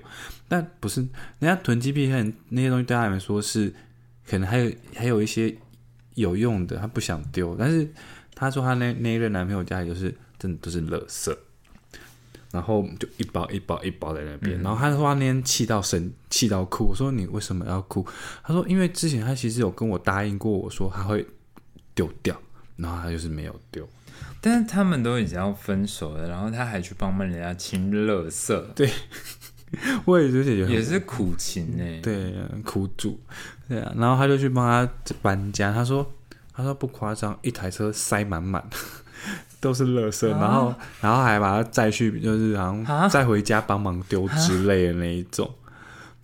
[0.49, 1.01] 但不是，
[1.39, 3.73] 人家囤积癖，很那些东西对他来说是
[4.27, 5.55] 可能还有还有一些
[6.15, 7.57] 有用的，他不想丢。
[7.59, 7.89] 但是
[8.35, 11.37] 他说他那那一任男朋友家里就是真的都是垃圾。
[12.53, 18.07] 然后就一包一包一包在那边，然后他说那天气到生气到哭，我说你为什么要哭？
[18.45, 21.27] 他说因为之前他其实有跟我答应过，我说他会
[21.95, 22.37] 丢掉，
[22.77, 23.89] 然后他就是没有丢。
[24.41, 28.61] 但是他们都已经要分手了，然后他还去帮忙人家清垃圾。
[28.75, 28.91] 对，
[30.05, 33.19] 我也是觉得也是苦情哎，对，苦主，
[33.69, 33.93] 对啊。
[33.97, 36.13] 然后他就去帮他搬家，他说
[36.55, 38.63] 他说不夸张，一台车塞满满。
[39.59, 45.51] 都是垃圾，然后然后还把他载去，就是好像再回家帮忙丢之类的那一种。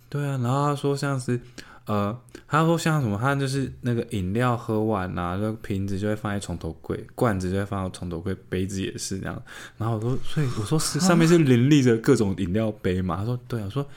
[0.09, 1.39] 对啊，然后他说像是
[1.85, 2.15] 呃，
[2.51, 9.41] 他说像什么，他就是那个饮料喝完啊，就瓶子就会放在床头柜，罐子就会放到床头柜，杯子也是这样。
[9.77, 13.15] 然后我说，所以我说是上面是林立着各种饮料杯嘛？
[13.15, 13.87] 他说对啊，说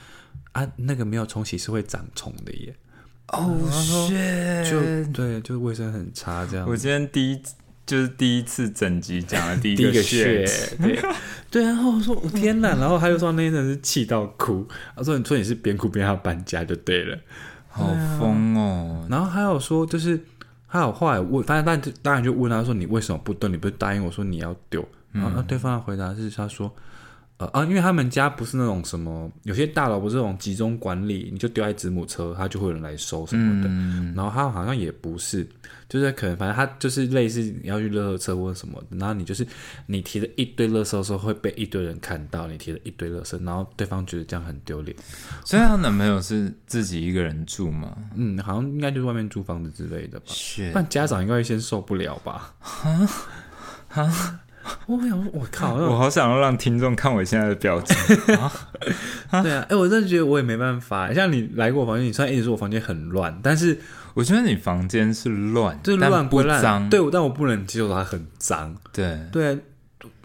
[0.53, 2.73] 啊那个没有冲洗是会长虫的耶。
[3.27, 3.59] 哦，
[4.63, 4.79] 就
[5.11, 6.65] 对，就是卫生很差这样。
[6.67, 7.41] 我今天第一。
[7.85, 10.43] 就是第一次整集讲的第一个血，
[10.81, 10.99] 对
[11.51, 11.63] 对。
[11.63, 17.15] 然后我说我天哪，然后他就说那一阵是气到哭，他说你说你是边哭边要搬家就对了，
[17.75, 19.05] 好疯哦。
[19.09, 20.19] 然后还有说就是
[20.65, 23.49] 还有后来问，反正但当然就问他说你为什么不丢？
[23.49, 24.83] 你不是答应我说你要丢？
[25.11, 26.73] 然后对方的回答是他说
[27.37, 33.69] 呃啊，因为他们家不是那种什么，有些大楼不是那种集中管理，你就丢在子母车，他就会有人来收什么的。
[33.69, 35.45] 嗯，然后他好像也不是，
[35.89, 39.45] 就是可能反正他就是类似你要去垃圾车或者什么的，然后你就是
[39.85, 44.95] 你提了一堆垃圾的时候会被一堆人看到你提了一堆垃圾，然后对方觉得这样很丢脸。
[45.43, 47.97] 所以她男朋友是自己一个人住吗？
[48.15, 50.27] 嗯，好像应该就是外面租房子之类的吧。
[50.27, 52.55] 是不然家长应该会先受不了吧？
[53.89, 54.39] 啊
[54.87, 57.95] 我想说，我靠，我好想要让听众看我现在的表情。
[59.43, 61.13] 对啊，哎、我真的觉得我也没办法。
[61.13, 63.79] 像你来过我房间，你虽然一直说我房间很乱，但是
[64.13, 66.89] 我觉得你房间是乱，就是但不乱归乱，脏。
[66.89, 68.75] 对，但我不能接受它很脏。
[68.91, 69.59] 对，对啊，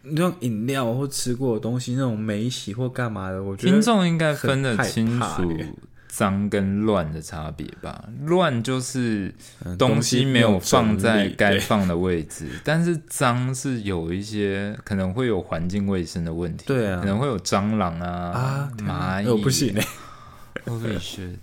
[0.03, 5.43] 那种饮料或吃过的东西，那种没洗或干嘛的，我觉得听众应该分得清楚
[6.11, 8.05] 脏跟乱的差别吧？
[8.27, 9.33] 乱就是
[9.65, 19.87] 嗯东西没有放在该放的位置，但是脏是有一些可能会有环境卫生的问题，对啊可能会有蟑螂啊、啊蚂蚁，哎我不行哎、
[20.65, 21.39] 会不会是？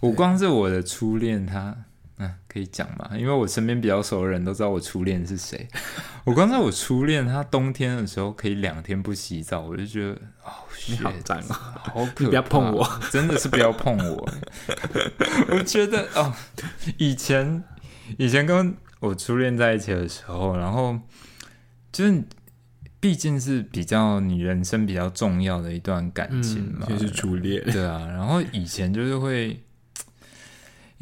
[0.00, 1.74] 我光是我的初恋，他
[2.18, 3.16] 嗯可以讲嘛？
[3.16, 5.68] 因为我身边比较熟的人都知道我初恋是谁。
[6.24, 10.10] 我光是我初恋，他冬天的时候可以两天不洗澡，我就觉得
[10.44, 10.50] 哦，
[10.88, 11.80] 你好脏啊！
[11.94, 12.24] 好可怕！
[12.24, 14.28] 你不要碰我， 真的是不要碰我。
[15.50, 16.32] 我觉得哦，
[16.98, 17.62] 以前
[18.18, 20.98] 以前跟我初恋在一起的时候，然后
[21.92, 22.22] 就是
[22.98, 29.58] 毕竟是比较你人生比较重要的一段感情嘛，嗯，就是初恋，对啊，然后以前就是会，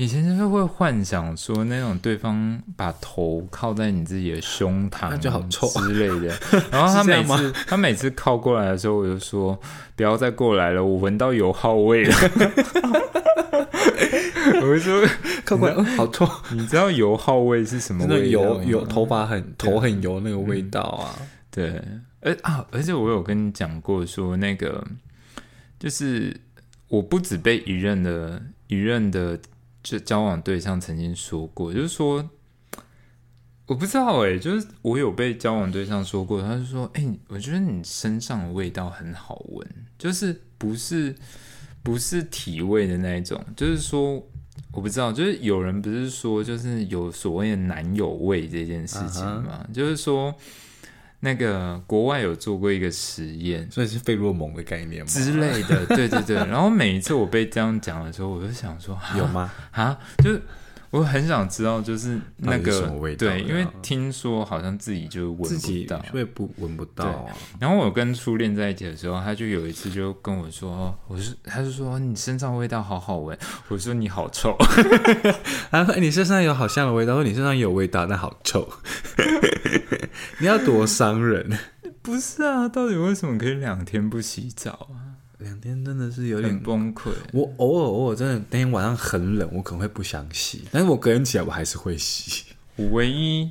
[0.01, 6.33] 以前就是会幻想说那种对方把头靠在你自己的胸膛，那就好臭之类的。
[6.71, 9.59] 然后他每次他每次靠过来的时候，我就说
[9.97, 12.15] 不要再过来了，我闻到油耗味了。
[14.61, 15.05] 我就说，
[15.45, 18.63] 靠过来，嗯好臭，你知道油耗味是什么味道吗？
[18.63, 21.19] 油油头发很头很油那个味道啊，
[21.51, 21.83] 对，
[22.21, 24.87] 而啊，而且我有跟你讲过，说那个
[25.81, 26.41] 就是
[26.87, 29.37] 我不止被一任的一任的
[29.83, 32.29] 就交往对象曾经说过，就是说
[33.67, 39.67] 我不知道哎、就是我有被交往对象说过，他就说，哎、我觉得你身上的味道很好闻，
[39.99, 41.15] 就是不是
[41.83, 44.23] 不是体味的那一种，就是说。
[44.73, 50.35] 我不知道，就是有人不是说，就是有所谓的男友味这件事情嘛就是说，
[51.21, 55.11] 那个国外有做过一个实验所以是费洛蒙的概念吗？
[55.11, 56.37] 之类的， 对对对。
[56.37, 59.51] 然后每一次我被这样讲的时候，我就想说，有吗？
[59.73, 60.41] 啊，就是
[60.91, 66.03] 我很想知道，就是那个什么味道对，因为听说好像自己就闻自己不到。
[66.11, 67.37] 所以不闻不到啊？
[67.61, 73.37] 然后我跟初恋在一起的时候，他就有一次就跟我说，我是他就说你身上味道好好闻，
[73.69, 74.57] 我说你好臭。
[75.71, 78.67] 他说：“哎，你身上有好香的味道，说你身上有味道，但好臭。
[80.41, 81.59] 你要多伤人？
[82.03, 85.19] 不是啊，到底为什么可以两天不洗澡啊？
[85.39, 87.11] 两天真的是有有点点崩溃。
[87.33, 92.45] 我偶尔偶尔真的那天晚上很冷，我可能会不想洗，但是我隔天起来我还是会洗。
[92.77, 93.51] 我唯一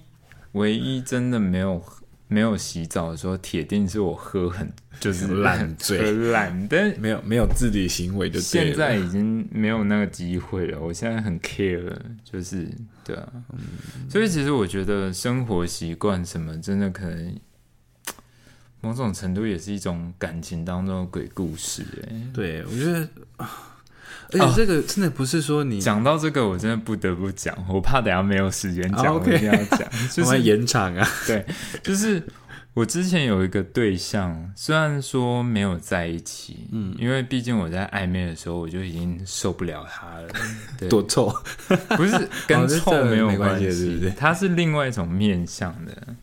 [0.53, 1.81] 唯一真的没有
[2.27, 10.79] 没有洗澡的时候，铁定是我喝很就是烂醉喝烂，但没有没有自理行为就现在已经没有那个机会了。
[10.79, 11.93] 我现在很 care，
[12.23, 12.67] 就是
[13.03, 13.27] 对啊，
[14.09, 17.35] 所以其实我觉得生活习惯什么，真的可能
[18.81, 22.27] 某种程度也是一种感情当中的鬼故事、欸。
[22.33, 23.09] 对我觉得，
[24.33, 31.45] 而且这个真的不是说你讲到这个，我真的不得不讲，我怕等下没有时间讲，啊我一定要讲， 就是我们延长啊，对，
[31.81, 32.21] 就是
[32.77, 40.27] 我之前有一个对象，虽然说没有在一起，嗯，因为毕竟我在暧昧的时候，我就已经受不了他了。
[40.77, 41.27] 对，多臭。
[41.97, 44.11] 不是跟臭没有关关系对不对？
[44.11, 46.15] 他是另外一种面向的。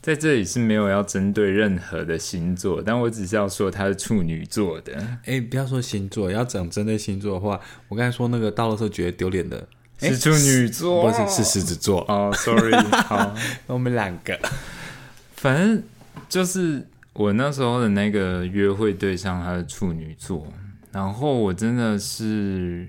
[0.00, 4.92] 在这里是没有要针对任何的星座，但我只是要说他是处女座的。
[5.24, 7.58] 哎，不要说星座，要讲针对星座的话，
[7.88, 9.66] 我刚才说那个到了时候觉得丢脸的，
[9.98, 12.76] 是处女座，不是是狮子座，哦，sorry，
[13.08, 13.34] 好，
[13.66, 14.38] 我们两个。
[15.44, 15.82] 反正
[16.26, 16.82] 就是
[17.12, 20.50] 我那时候的那个约会对象，他是处女座，
[20.90, 22.88] 然后我真的是，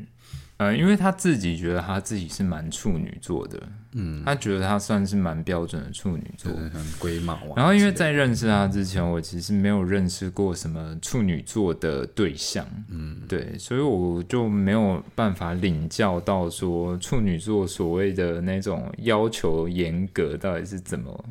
[0.56, 6.50] 呃，因为他自己觉得他自己是蛮处女座的，嗯，他觉得他算是蛮标准的处女座。
[6.50, 7.54] 很龟毛啊。
[7.58, 21.26] 然后因为在认识他之前，我其实没有认识过什么处女座的对象，嗯，对，所以我就没有办法领教到说处女座所谓的那种要求严格到底是怎么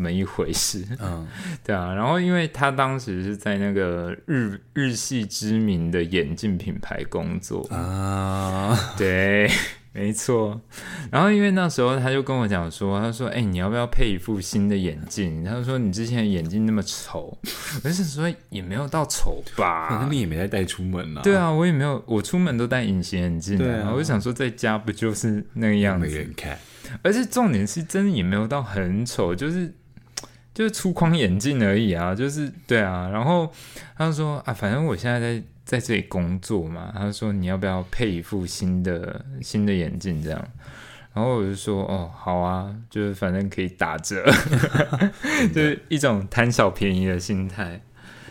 [0.00, 0.82] 怎么一回事。
[0.98, 1.28] 嗯，
[1.62, 9.46] 对啊，然后因为他当时是在那个日日系知名的眼镜品牌工作，啊， 对，
[9.92, 10.58] 没错。
[11.12, 17.36] 然后因为那时候他就跟我讲说，他说：“哎、你要不要配一副新的眼镜？”他就说：“你之前的眼镜那么丑。
[17.84, 20.10] ”我就是说也没有到丑可吧能。
[20.10, 21.20] 你也没在带出门啊。
[21.22, 26.06] 对，啊，我也没有，我出门都戴隐形眼镜对啊我就想说在家不就是那个样子？
[26.06, 26.58] 没人看。
[27.02, 29.72] 而且重点是真的也没有到很丑，就是
[30.60, 33.08] 就是粗框眼镜而已啊，就是对啊。
[33.08, 33.50] 然后
[33.96, 40.48] 他说啊，反正我现在在在这里工作嘛，他说你要不要配一副新的新的眼镜这样？
[41.14, 44.22] 然后我就说哦，好啊，就是反正可以打折，
[45.54, 47.80] 就是一种贪小便宜的心态，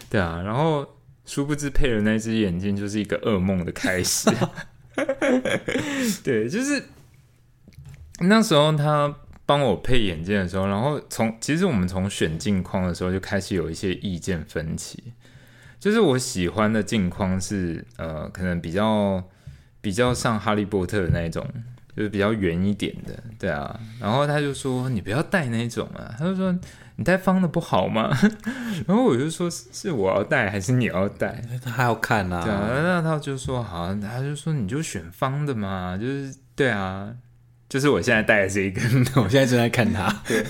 [0.07, 0.39] 对啊。
[0.45, 0.87] 然后
[1.25, 4.29] 殊不知配了那只眼镜就是一个噩梦的开始，
[6.23, 6.83] 对，就是
[8.19, 9.15] 那时候他
[9.49, 15.11] 帮我配眼镜的时候，然后从其实我们从选镜框的时候就开始有一些意见分歧。
[15.79, 19.23] 就是我喜欢的镜框是呃，可能比较
[19.81, 21.43] 比较像哈利波特的那一种，
[21.97, 23.79] 就是比较圆一点的，对啊。
[23.99, 26.55] 然后他就说你不要戴那种啊，他就说
[26.97, 28.15] 你戴方的不好吗？
[28.85, 31.41] 然后我就说是是我要戴还是你要戴？
[31.65, 32.43] 他还要看啊。
[32.43, 37.11] 对啊，那他就说好，他就说你就选方的嘛，就是对啊，
[37.69, 38.83] 就是我现在戴的这一根。
[39.23, 40.11] 我现在正在看它。
[40.27, 40.43] 对。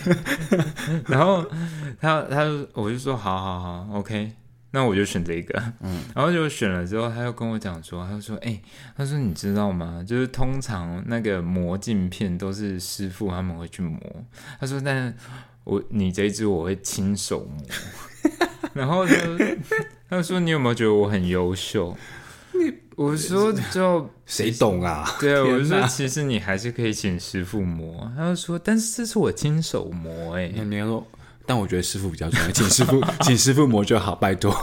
[1.06, 1.46] 然后
[2.00, 4.32] 他他就我就说好好好，OK，
[4.72, 5.62] 那我就选这个。
[5.82, 8.58] 嗯，然后就选了之后，他又跟我讲说，他就说，哎、
[8.96, 10.02] 他说你知道吗？
[10.08, 14.00] 就是通常那个磨镜片都是师傅他们会去磨，
[14.60, 15.14] 他说，但是
[15.66, 17.68] 我你这一只我会亲手磨。
[18.74, 19.38] 然后他就
[20.10, 21.98] 他就说你有没有觉得我很优秀？
[23.00, 25.10] 我说就谁懂啊？
[25.22, 28.12] 对啊，我说其实你还是可以请师傅磨。
[28.14, 31.08] 他就说，但是这是我亲手磨哎、那你要说，
[31.46, 34.54] 但我觉得师傅比较重要，请师傅 请师傅磨就好，拜托。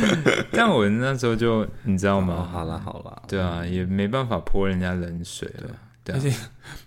[0.52, 2.48] 但我那时候就你知道哦，吗？
[2.50, 5.68] 好啦好啦，对啊，也没办法泼人家冷水了。
[6.02, 6.34] 对啊而且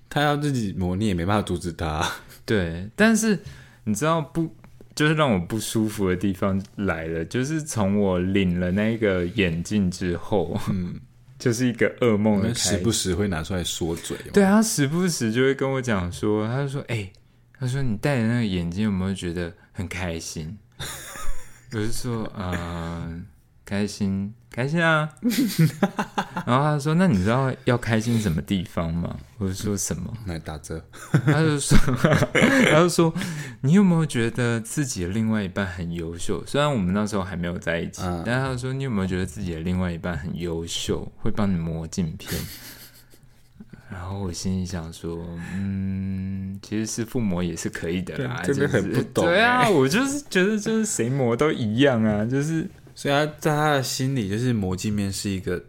[0.09, 2.03] 他要自己磨，你也没办法阻止他。
[2.45, 3.39] 对，但是
[3.83, 4.51] 你知道不？
[4.95, 10.99] 就是让我不舒服的地方来了，就是从我领了那个眼镜之后，嗯，
[11.37, 12.69] 就是一个噩梦的开始。
[12.69, 14.17] 时不时会拿出来说嘴。
[14.31, 17.11] 对，啊他时不时就会跟我讲说，他就说：“哎、
[17.59, 20.57] 他说你戴的那个眼镜有没有觉得很开心？”
[21.71, 23.21] 我就说：“呃，
[23.65, 25.09] 开心，开心啊。
[26.45, 30.83] ”然后他说：“那你知道要开心什么地方吗？”我就说：“什么来打折。？”
[31.25, 31.77] 他就说
[32.71, 33.13] ：“他就说，
[33.61, 36.43] 你有没有觉得自己的另外一半很优秀？
[36.45, 42.39] 虽然我们那时候还没有在一起，嗯但他说你有没有觉得自己的另外一半很优秀，会帮你磨镜片？”
[43.89, 55.63] 然后我心里想说，嗯，其实是父母也是可以的啦，对真的就是很不懂对啊，欸我就是觉得就是谁磨都一样啊，就是所以他在他的心里，就是磨镜面是一个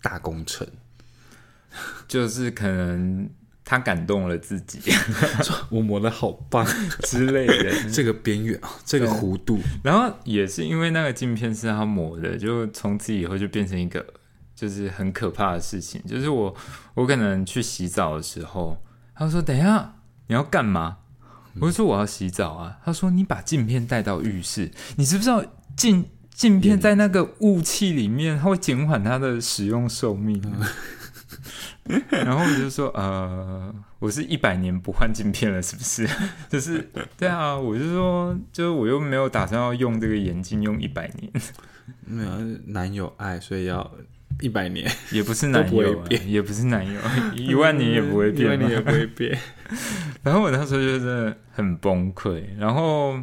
[0.00, 0.66] 大工程。
[2.08, 3.28] 就是可能
[3.64, 4.80] 他感动了自己
[5.70, 6.66] 我磨的好棒，
[7.04, 7.90] 之类的。
[7.90, 14.04] 这个边缘啊，这个弧度，然后也是因为那个镜片是他磨的，就从此以后就变成一个
[14.54, 16.02] 就是很可怕的事情。
[16.06, 16.54] 就是我
[16.94, 18.82] 我可能去洗澡的时候，
[19.14, 20.98] 他说：“等一下，你要干嘛？”
[21.60, 25.44] 我就说：“我要洗澡啊。”他说：“你把镜片带到浴室，你知不知道
[25.76, 26.08] 镜
[26.38, 30.40] 镜片在那个雾气里面，它会减缓它的使用寿命。”
[32.10, 36.08] 然后我就说：“呃，我是一百年不换镜片了，是不是？
[36.48, 41.32] 就是对啊，我就说，就是我又没有打算要用这个眼镜用一百年，
[42.04, 42.30] 没有
[42.66, 43.90] 男友爱，所以要
[44.40, 47.00] 一百年，也不是男友、也不是男友，
[47.34, 49.36] 一万年也不会变，一万年也不会变。
[50.22, 53.18] 然后我那时候就真的很崩溃，然后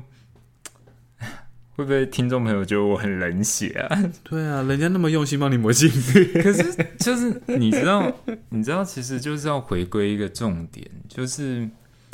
[1.76, 4.12] 会不会听众朋友觉得我很冷血啊？
[4.24, 6.64] 对啊，人家那么用心帮你磨镜片， 可是
[7.00, 8.10] 就是你知道，
[8.50, 11.68] 你知道，其实就是要回归一个重点，就是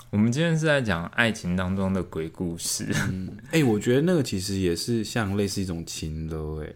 [0.09, 2.87] 我们今天是在讲爱情当中的鬼故事，
[3.51, 6.73] 哎、我觉得那个其实也是像类似一种情勒，哎，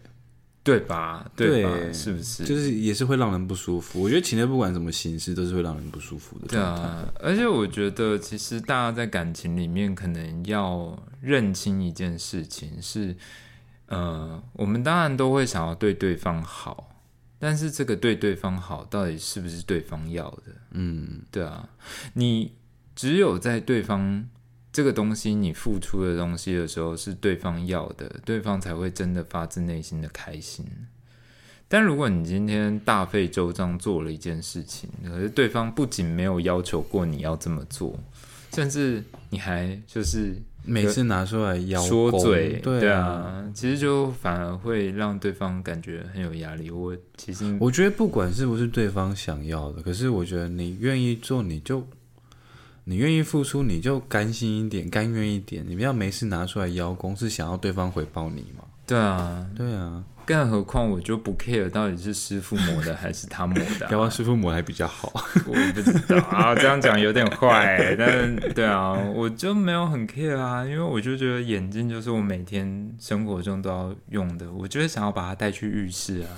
[0.66, 1.30] 对吧？
[1.36, 1.70] 对吧？
[1.70, 2.44] 对是不是？
[2.44, 4.02] 就是也是会让人不舒服。
[4.02, 6.58] 我觉得情人不管什么形式，都是会让人不舒服的对。
[6.58, 13.14] 啊，而且我觉得，其实大家在感情里面可能要认清一件事情是，
[13.86, 16.90] 呃，我们当然都会想要对对方好，
[17.38, 20.52] 但是这个对对方好，到底是不是对方要的？
[20.72, 21.68] 嗯，对啊，
[22.14, 22.52] 你
[22.96, 24.26] 只有在对方
[24.76, 30.66] 这个东西你付出的东西的时候是对方要的，对方才会真的发自内心的开心。
[31.66, 37.98] 但如果你今天大费周章做了一件事情，可是对方不仅没有要求过你要这么做，
[38.52, 46.70] 甚至你还就是每次拿出来邀功说嘴，对啊，其实就反而会让对方感觉很有压力。
[46.70, 51.82] 我其实我觉得不管是不是对方想要的，可是我觉得你愿意做，你就
[52.88, 55.64] 你愿意付出，你就甘心一点，甘愿一点。
[55.66, 58.62] 你不要没事拿出来邀功，是想要对方回报你吗？
[58.86, 65.12] 对啊，对啊，更何况我就不 care 到底是师傅磨的还是他磨的、 要不啊然，师傅磨还比较好。
[65.44, 76.30] 我不知道啊，这样讲有点坏， 但是对啊，我就没有很 care 啊，因为我就觉得眼镜就是我每天生活中都要用的，我就是想要把它带去浴室啊，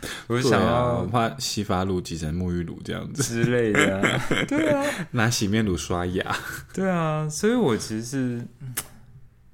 [0.28, 4.00] 我就想要把洗发乳挤成沐浴乳这样子，之类的。
[4.00, 6.36] 啊、 对啊，拿洗面乳刷牙。
[6.72, 8.44] 对啊，所以我其实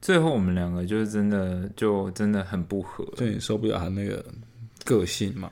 [0.01, 4.25] 最后我们两个就是真的就真的很不合，对你受不了他那个
[4.85, 5.51] 个性嘛？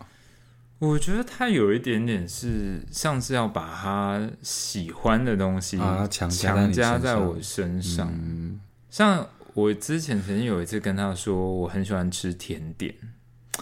[0.79, 6.29] 我觉得他有一点点是像是要把他喜欢的东西啊强
[6.73, 8.13] 加在我身上。
[8.13, 9.25] 嗯，像
[9.55, 12.93] 我之前曾经有一次跟他说我很喜欢吃甜点，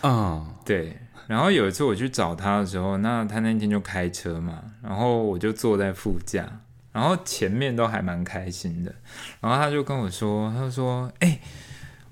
[0.00, 0.96] 啊，对，
[1.30, 6.44] 然后有一次我去找他的时候，那他那天就开车嘛，然后我就坐在副驾，
[6.90, 8.92] 然后前面都还蛮开心的，
[9.40, 11.38] 然后他就跟我说，他说，哎、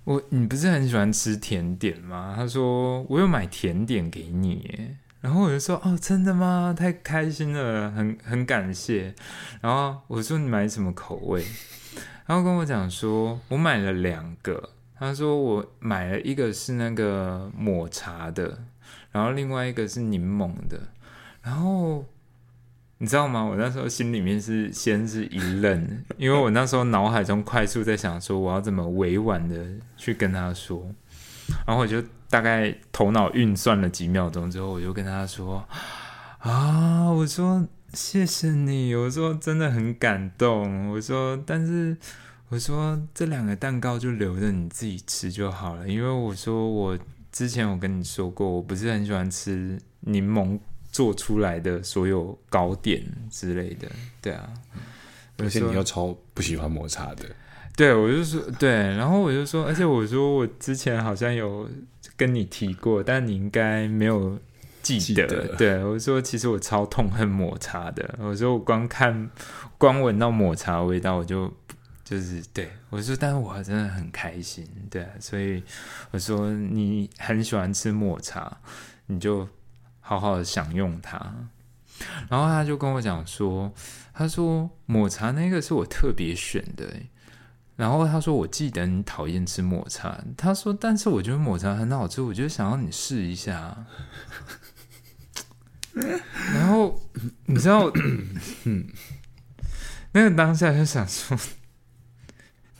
[0.04, 2.34] 我你不是很喜欢吃甜点吗？
[2.36, 4.94] 他说我有买甜点给你。
[5.20, 6.72] 然后我就说哦，真的吗？
[6.78, 9.12] 太开心了，很很感谢。
[9.60, 11.44] 然后我说你买什么口味？
[12.24, 14.70] 然后跟我讲说我买了两个。
[15.00, 18.58] 他说我买了一个是那个抹茶的，
[19.10, 20.80] 然后另外一个是柠檬的。
[21.42, 22.04] 然后
[22.98, 23.42] 你知道吗？
[23.44, 25.86] 我那时候心里面是先是一愣，
[26.18, 30.90] 因为我那时候脑海中快速在想说我要怎么委婉的去跟他说，
[31.66, 35.66] 然后我就大概头脑运算了几秒钟之后，我就跟他说
[36.38, 41.96] 啊，我说谢谢你，我说真的很感动，我说但是。
[42.50, 46.98] 我说这两个蛋糕就留着你自己吃就好了，因为我说我
[47.38, 50.58] 之前我跟你说过，我不是很喜欢吃柠檬
[50.90, 53.86] 做出来的所有糕点之类的，
[54.20, 54.52] 对啊。
[55.36, 57.24] 而且你又超不喜欢抹茶的，
[57.76, 61.70] 对，我就说对，然后我就说，而且我说我之前好像有
[62.16, 64.36] 跟你提过，但你应该没有
[64.82, 65.00] 记得。
[65.00, 69.30] 记得对，我说其实我超痛恨抹茶的，我说我光看
[69.78, 71.48] 光闻到抹茶的味道，我就
[72.08, 75.62] 就是对我说，但是我真的很开心，对，所以
[76.10, 78.56] 我说你很喜欢吃抹茶，
[79.08, 79.46] 你就
[80.00, 81.18] 好好的享用它。
[82.30, 83.70] 然后他就跟我讲说，
[84.14, 86.94] 他说抹茶那个是我特别选的，
[87.76, 93.84] 然后他说我记得你讨厌吃抹茶，他说但是我觉得抹茶很好吃，我就想要你试一下。
[96.54, 96.98] 然后
[97.44, 97.92] 你知道，
[100.12, 101.36] 那个当下就想说，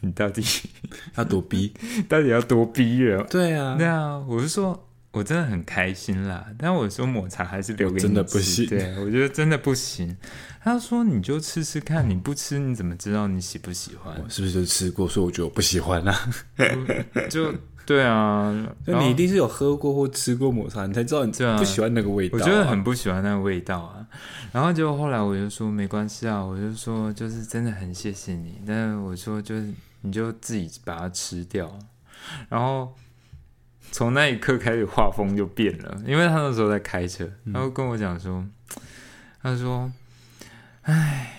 [0.01, 0.43] 你到底
[1.17, 1.73] 要多逼。
[2.09, 3.25] 到底要多逼人？
[3.29, 6.47] 对啊对啊，我是说，我真的很开心啦。
[6.59, 10.17] 但我说抹茶还是留给你真的吃不行对我觉得真的不行。
[10.63, 14.15] 他说你就吃吃看，你不吃你怎么知道你喜不喜欢？
[14.23, 15.09] 我是不是就吃过？
[15.09, 16.15] 所以我觉得我不喜欢啊。
[17.31, 17.55] 就
[17.87, 18.53] 对啊，
[18.87, 22.41] 就你一定是有喝过或吃过抹茶，你才知道你对啊不喜欢那个味道、啊。
[22.41, 24.07] 我觉得很不喜欢那个味道啊。
[24.53, 29.73] 然后结果后来我就说没关系啊，我就说就是真的很谢谢你，但是我说就是
[30.03, 31.79] 你就自己把它吃掉。
[32.49, 32.95] 然后
[33.91, 38.47] 从那一刻开始画风就变了，因为他那时候在开车，他会跟我讲说，
[39.43, 39.93] 他说，
[40.83, 41.35] 哎。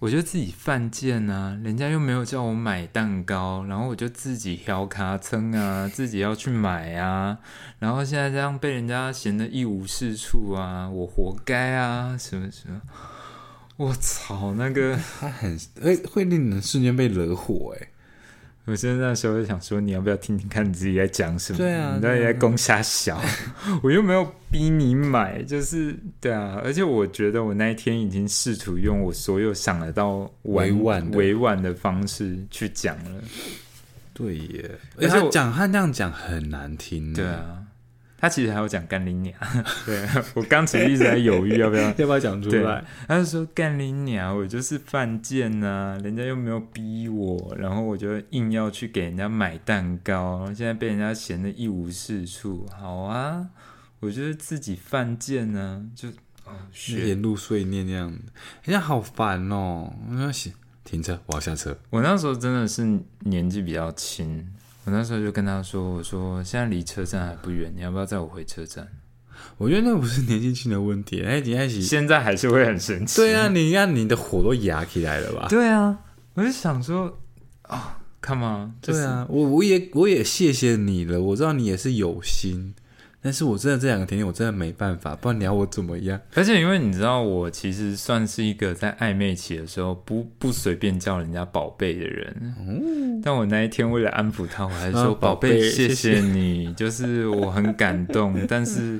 [0.00, 7.36] 我就自己犯贱啊，人家又没有叫我买蛋糕，然后我就自己挑卡蹭啊，自己要去买啊，
[7.80, 12.80] 然后现在这样被人家嫌得一无是处啊，我活该啊，什么什么，
[13.76, 17.88] 我操，那个，他很会会令人瞬间被惹火哎、
[18.70, 21.58] 我真的那时候就想说，你要不要听听看你自己在讲什么？
[21.58, 23.20] 对啊你到底在攻瞎小？
[23.82, 33.20] 我又没有逼你买，就是对啊，而且我觉得我那一天已经试图用我所有想得到委婉委婉的方式去讲了，
[34.14, 37.12] 对耶，而且讲他那样讲很难听。
[37.12, 37.59] 对，啊。
[38.20, 39.34] 他其实还有讲干你娘，
[39.86, 52.66] 对我刚其实一直在犹豫要不要 要不要讲出对来？，他就说干你娘，我就是犯贱呐、人家又没有逼我，然后我就硬要去给人家买蛋糕，然后现在被人家嫌得一无是处。
[52.78, 53.46] 好啊，
[54.00, 56.08] 我就是自己犯贱呢、就
[56.44, 58.10] 哦，学沿路碎念那样，
[58.64, 59.92] 人家好烦哦。
[60.10, 60.52] 我要写
[60.84, 61.78] 停车，我要下车。
[61.90, 64.46] 我那时候真的是年纪比较轻，
[64.84, 68.88] 我那时候就跟他说，我说现在离车站还不远，你要不要载我回车站？
[69.56, 73.16] 我觉得那不是年纪轻的问题，哎，你在一起，现在还是会很生气。
[73.16, 75.46] 对啊，你看你的火都压起来了吧？
[75.48, 75.98] 对啊，
[76.34, 77.18] 我就想说
[77.62, 82.74] 啊，看嘛，对啊，我我也我也谢谢你了，我知道你也是有心。
[83.22, 86.18] 但是我真的这两个甜点，我真的没办法，不然你要我怎么样？
[86.34, 92.54] 而且因为你知道，我其实算是一个在暧昧期的时候不不随便叫人家宝贝的人。
[92.58, 98.34] 嗯，但我那一天为了安抚他，我还说宝贝，谢谢你， 就是我很感动。
[98.48, 98.98] 但是，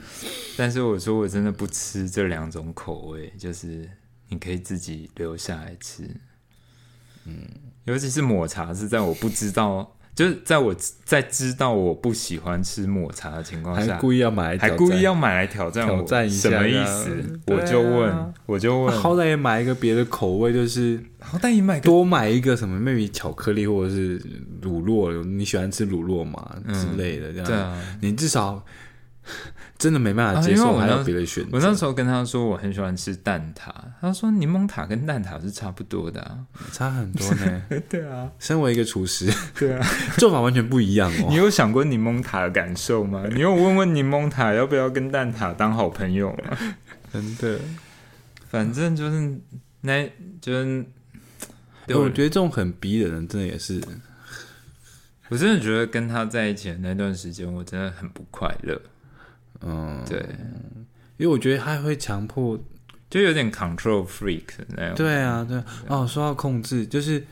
[0.56, 3.88] 但是我说我真的不吃这两种口味，就是
[4.28, 6.02] 你可以自己留下来吃。
[7.24, 7.48] 嗯，
[7.84, 9.96] 尤其是抹茶是在我不知道。
[10.20, 17.40] 就是在我在知道我不喜欢吃抹茶的情况下，还故意要买，还故意要买来挑战挑战一下，什么意思？
[17.46, 24.20] 我就问，我就问，好歹也买一个别的口味，就是好歹也买多买一个什么，maybe 巧克力或者是
[24.60, 28.62] 乳酪，你喜欢吃乳酪嘛之类的，这样，对啊，你至少。
[29.80, 31.50] 真的没办法接受，还有别的选择。
[31.54, 36.38] 我那时候跟他说我很喜欢吃蛋挞，他说柠檬塔跟蛋挞是差不多的，
[36.70, 37.62] 差很多呢。
[37.88, 39.86] 对啊，身为一个厨师，对啊，
[40.18, 41.28] 做法完全不一样哦。
[41.30, 43.24] 你有想过柠檬塔的感受吗？
[43.32, 46.58] 你有问问柠檬塔要不要跟蛋挞当好朋友吗？
[47.10, 47.58] 真的，
[48.50, 49.40] 反正就是
[49.80, 50.06] 那，
[50.42, 50.84] 就是
[51.88, 53.80] 我觉得这种很逼的人，真的也是，
[55.30, 58.78] 我真的觉得跟他在一起的那段时间，我真的很不快乐。
[59.62, 60.18] 嗯，对，
[61.16, 62.58] 因为我觉得他会强迫，
[63.10, 64.94] 就有点 control freak 那样。
[64.94, 67.22] 对啊，对哦，说到控制，就是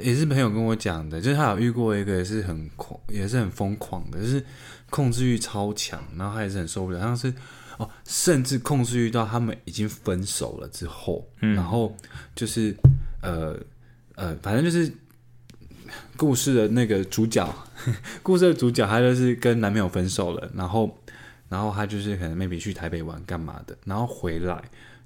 [0.00, 4.44] 也是朋友跟我讲的，就是他有遇过一个也是很狂，也是很疯狂的，就是
[4.90, 7.32] 控制欲超强，然后他也是很受不了，像是
[7.76, 11.54] 哦，甚至控制欲到他们已经分手了之后，嗯。
[11.54, 11.96] 然后
[12.34, 12.76] 就是
[13.22, 13.56] 呃
[14.16, 14.92] 呃，反正就是
[16.16, 17.48] 故事的那个主角，
[18.24, 20.98] 故事的主角，他就是跟男朋友分手了，然后。
[21.48, 24.62] 然后他就是可能 maybe 去台北玩干嘛的，然后回来，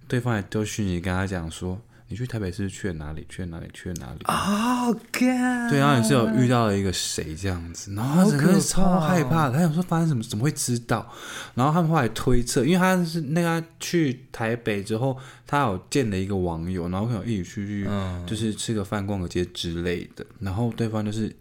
[0.09, 3.25] 对方也都讯息跟他讲说，你去台北是去了哪里？
[3.29, 3.71] 去了哪里？
[3.73, 4.19] 去了哪里？
[4.25, 10.23] 啊，对，然后也是有遇到了一个谁这样子，然后他整个超害怕，他想说发生什么？
[10.23, 11.11] 怎么会知道？
[11.55, 15.17] 然后他们后来推测，因为他是那个去台北之后，
[15.47, 17.89] 他有见了一个网友，然后可能一起去去，
[18.27, 21.35] 就是吃个饭、逛个街之类的，然后对方就是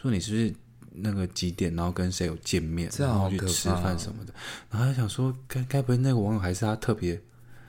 [0.00, 0.54] 说你是不是？
[0.96, 4.32] 那个几点，然后跟谁有见面，然后去吃饭什么的，
[4.70, 7.20] 然后他想说，该该不会那个网友还是他特别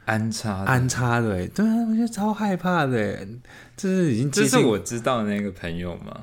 [0.06, 1.36] 安插安插的？
[1.36, 3.28] 哎，对啊，我觉得超害怕的。
[3.76, 6.22] 这是已经这是我知道的那个朋友吗？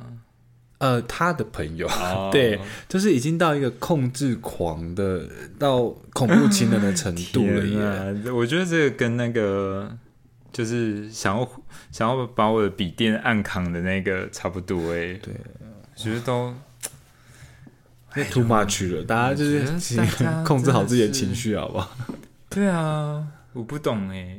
[0.79, 1.89] 呃，他的朋友，
[2.33, 5.29] 对，就是已经到一个控制狂的，
[5.59, 7.65] 到恐怖情人的程度了
[8.25, 8.31] 耶。
[8.33, 9.97] 我觉得这个跟那个
[10.53, 11.49] 就是想要
[11.91, 15.15] 想要把我的笔电暗扛的那个差不多哎。
[15.15, 15.35] 对，
[15.97, 16.55] 觉得都。
[18.13, 19.65] 太 too much 了，大家就是
[20.45, 21.97] 控制好自己的情绪，好不好？
[22.51, 24.37] 对啊，我不懂哎，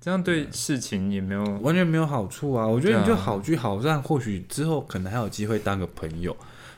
[0.00, 2.66] 这样对事情也没有完全没有好处啊。
[2.66, 6.36] 我觉得你就好聚好散，或许之后可能还有机会当个朋友。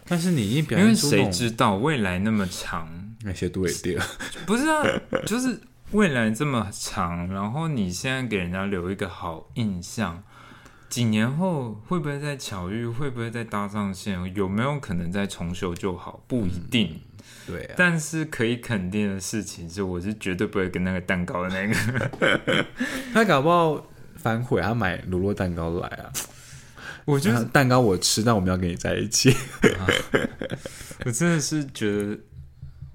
[0.08, 2.88] 但是你已经表现出，谁知道未来那么长，
[3.22, 4.02] 那些都会掉。
[4.46, 4.82] 不是啊，
[5.26, 5.60] 就是
[5.92, 10.22] 未来这么长，然后你现在给人家留一个好印象。
[10.90, 12.84] 几年后会不会再巧遇？
[12.86, 14.18] 会不会再搭上线？
[14.34, 16.22] 有没有可能再重修就好？
[16.26, 17.00] 不一定。
[17.46, 22.66] 对，但是可以肯定的事情是，我是绝对不会跟那个蛋糕的那个。
[23.14, 23.86] 他搞不好
[24.16, 26.12] 反悔，他买乳酪蛋糕来啊！
[27.06, 29.34] 我觉得蛋糕我吃，但我们要跟你在一起。
[31.04, 32.18] 我真的是觉得，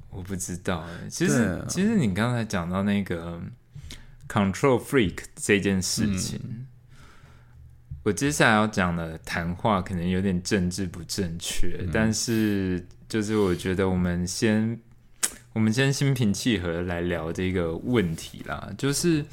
[0.10, 1.10] 我不知道哎。
[1.10, 3.42] 其实，其实你刚才讲到那个
[4.28, 6.68] control freak 这件事情。
[8.06, 14.80] 我接下来要讲的谈话可能有点政治不正确，但是就是我觉得我们先，
[15.54, 18.72] 我们先心平气和来聊这个问题啦。
[18.78, 19.26] 就是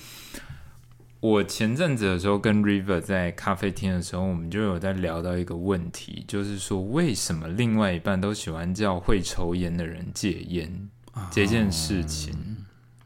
[1.20, 10.88] 我前阵子的时候跟 River 在咖啡厅的时候，我们就有在聊到一个问题，就是说为什么另外一半都喜欢叫会抽烟的人戒烟
[11.30, 12.34] 这件事情，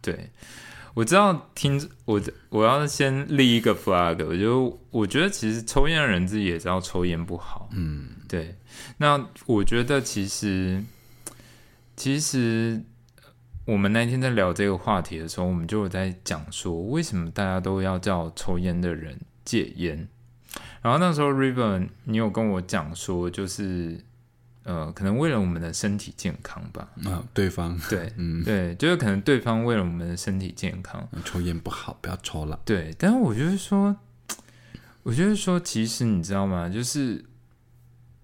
[0.01, 0.31] 对。
[0.97, 2.19] 我知道，听我
[2.49, 8.57] 我要先立一个 flag，我就我觉得其实抽烟的人自己也知道抽烟不好，嗯，对。
[8.97, 10.83] 那我觉得其实
[11.97, 12.83] 其实
[13.67, 20.09] 我们那天在聊这个话题的时候，我们就有在讲说，为什么大家都要叫抽烟的人戒烟？
[20.81, 24.01] 然后那时候 River，你有跟我讲说，就是。
[24.67, 26.89] 呃，可能为了我们的身体健康吧。
[27.05, 32.59] 啊，对方对， 嗯，对，就是可能对方为了我们的身体健康，抽烟不好，不要抽了。
[32.65, 33.95] 对，但是我就是说，
[35.05, 36.69] 我就是说，其实你知道吗？
[36.69, 37.25] 就是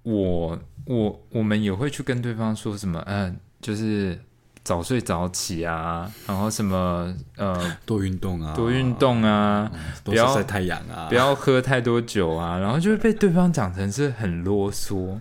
[0.03, 4.19] 我，我，我们也会去跟对方说什么，嗯，就是
[4.65, 9.71] 早睡早起啊，然后什么呃多运动啊，多运动啊，
[10.03, 15.21] 不要晒太阳啊，不要喝太多酒啊，然后就会被对方讲成是很啰嗦。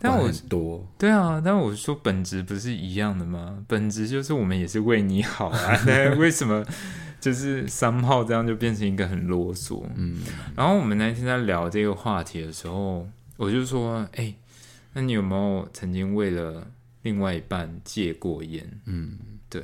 [0.00, 3.64] 但我多对啊，但我说本质不是一样的吗？
[3.66, 5.84] 本质就是我们也是为你好啊，
[6.18, 6.64] 为什么
[7.20, 9.82] 就是三炮这样就变成一个很啰嗦？
[9.94, 10.22] 嗯，
[10.54, 14.34] 然后我们那天在聊这个话题的时候，我就说，哎，
[14.92, 16.66] 那你有没有曾经为了
[17.02, 18.80] 另外一半戒过烟？
[18.84, 19.18] 嗯，
[19.48, 19.62] 对。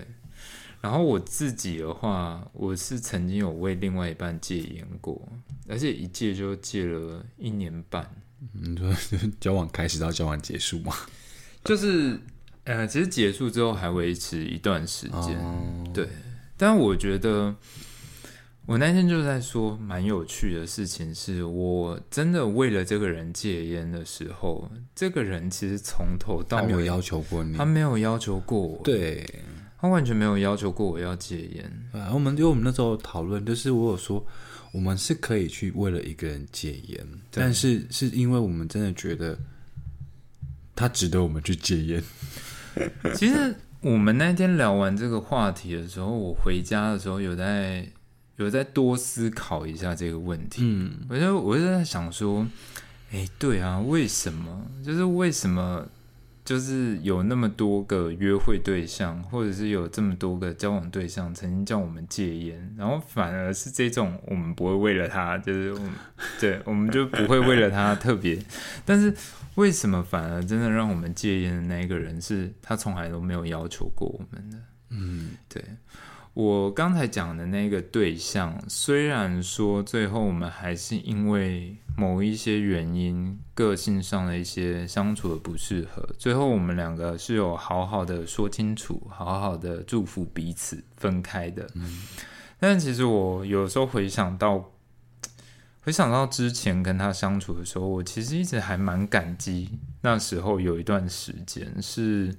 [0.81, 5.23] 然后我自己的话，我是曾经有为另外一半戒烟过，
[5.69, 8.05] 而且一戒就戒了一年半。
[8.53, 8.93] 你说
[9.39, 10.95] 交往开始到交往结束吗？
[11.65, 12.19] 就是
[12.65, 15.39] 呃，其实结束之后还维持一段时间，
[15.95, 16.09] 对。
[16.57, 17.55] 但我觉得
[18.67, 29.25] 我那天就在说蛮有趣的事情，是我真的为了这个人戒烟的时候，这个人其实从头到尾没有要求过你，他没有要求过我，对
[29.81, 31.91] 他完全没有要求过我要戒烟。
[31.93, 34.25] 啊，我们因为我们那时候讨论，就是我有说。
[34.73, 39.39] 我们是可以去为了一个人戒烟，但是是因为我们真的觉得
[40.75, 42.03] 他值得我们去戒烟。
[43.15, 47.87] 其实我们那天聊完这个话题的时候，我回家的时候有在
[48.37, 50.63] 有在多思考一下这个问题。
[50.65, 52.49] 嗯，我就我就在想说，
[53.13, 54.67] 哎，对啊，为什么？
[54.83, 55.87] 就是为什么？
[56.53, 65.91] 就是有那么多个约会对象，或者是有这么多个交往对象，曾经叫我们戒烟，然后反而是这种我们不会为了他，就是我们
[66.39, 68.39] 对，我们就不会为了他特别。
[68.85, 69.17] 但是
[69.55, 74.59] 为什么反而真的让我们戒烟的那一个人，是他从来都没有要求过我们的？
[74.91, 75.65] 嗯，对。
[76.35, 91.69] 我刚才讲的那个对象，虽然说最后我们还是因为某一些原因，个性上的一些相处的不适合，最后我们两个是有好好的说清楚，好好的祝福彼此分开的。
[91.75, 92.03] 嗯，
[92.59, 94.71] 但其实我有时候回想到，
[95.83, 102.35] 回想到之前跟他相处的时候，我其实一直还蛮感激那时候有一段时间，是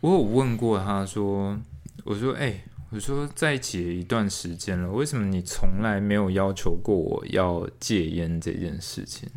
[0.00, 1.58] 我有问过他说，
[2.04, 2.60] 我说，哎。
[2.90, 9.28] 我说在一起一段时间了，为什么你从来没有要求过我要戒烟这件事情？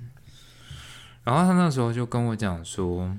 [1.23, 3.17] 然后他那时候就跟我讲说，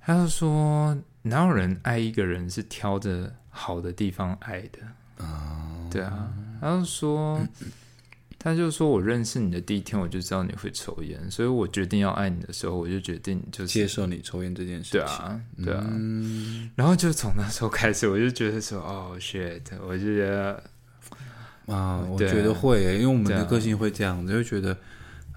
[0.00, 5.88] 他就说哪有人爱一个人是挑着好的地方爱的啊？
[5.90, 7.40] 对啊，他就说。
[8.44, 15.90] 他就说：“我认识你的第一天，我就知道你会抽烟，所以我决定要爱你的时候，我就决定就接受你抽烟这件事情。”对啊，对啊。
[16.74, 20.62] 然后就从那时候开始，我就觉得说：“哦，shit！” 我就觉得
[21.64, 24.76] 啊，我觉得会，因为我们的个性会这样，就会觉得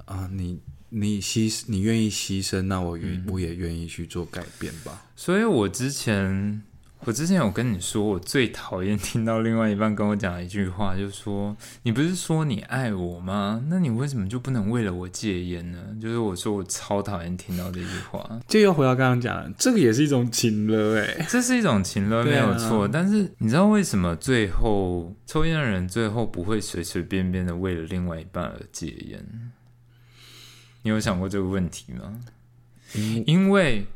[0.03, 5.05] 啊，你你牺你愿意牺牲，那我愿我也愿意去做改变吧。
[5.16, 6.62] 所以我之前。
[7.08, 13.64] 我之前有跟你说，我最讨厌听到另外一半跟我讲一句话，就是说：“你不是说你爱我吗？
[13.70, 18.38] 那你为什么就不能为了我戒烟呢？”就是我说我超讨厌听到这句话。
[18.45, 22.86] 就又回到刚刚讲，这个也是一种情勒，哎，这是一种情勒，没有错。
[22.86, 29.26] 但是你知道为什么最后抽烟的人最后不会随随便便的为了另外一半而戒烟？
[30.82, 32.20] 你有想过这个问题吗？
[33.26, 33.88] 因为。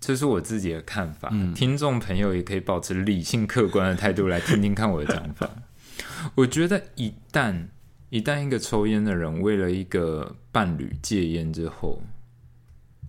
[0.00, 5.50] 这是我自己的看法，听众朋友也可以保持理性客观的态度来听听看我的讲法。
[6.36, 7.66] 我觉得一旦
[8.10, 12.02] 一旦一个抽烟的人为了一个伴侣戒烟之后，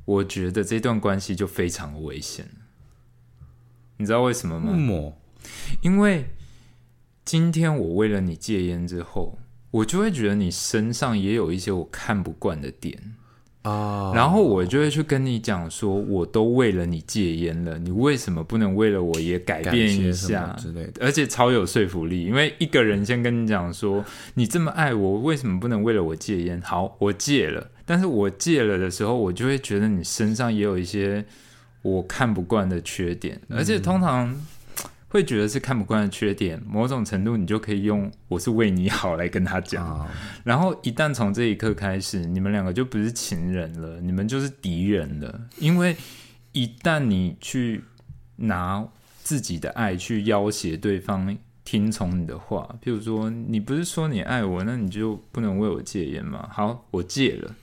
[0.05, 2.49] 我觉得这段关系就非常危险。
[3.97, 5.13] 你知道为什么吗？
[5.81, 6.31] 因为
[7.23, 9.39] 今天我为了你戒烟之后，
[9.71, 13.15] 我就会觉得你身上也有一些我看不惯的点。
[13.61, 20.93] 啊，然后我就会去跟你讲说，我都为了你戒烟了，你为什么不能为了我也改变一下之类的？
[21.01, 24.03] 而且超有说服力，因为一个人先跟你讲说，
[24.35, 26.61] 你这么爱我，为什么不能为了我戒烟？
[26.61, 31.25] 好，我戒了，但是我戒了的时候，我就会觉得你身上也有一些
[31.81, 34.35] 我看不惯的缺点，而且通常。
[35.09, 40.07] 会觉得是看不惯的缺点，某种程度你就可以用“我是为你好”来跟他讲。
[40.43, 45.41] 然后一旦从这一刻开始，你们两个就不是情人了，你们就是敌人了。
[45.57, 45.97] 因为
[46.51, 47.83] 一旦你去
[48.35, 48.87] 拿
[49.23, 51.35] 自己的爱去要挟对方
[51.65, 56.47] 听从你的话，譬如说你不是说你爱我，那你就不能为我戒烟吗？
[56.51, 57.55] 好，我戒了，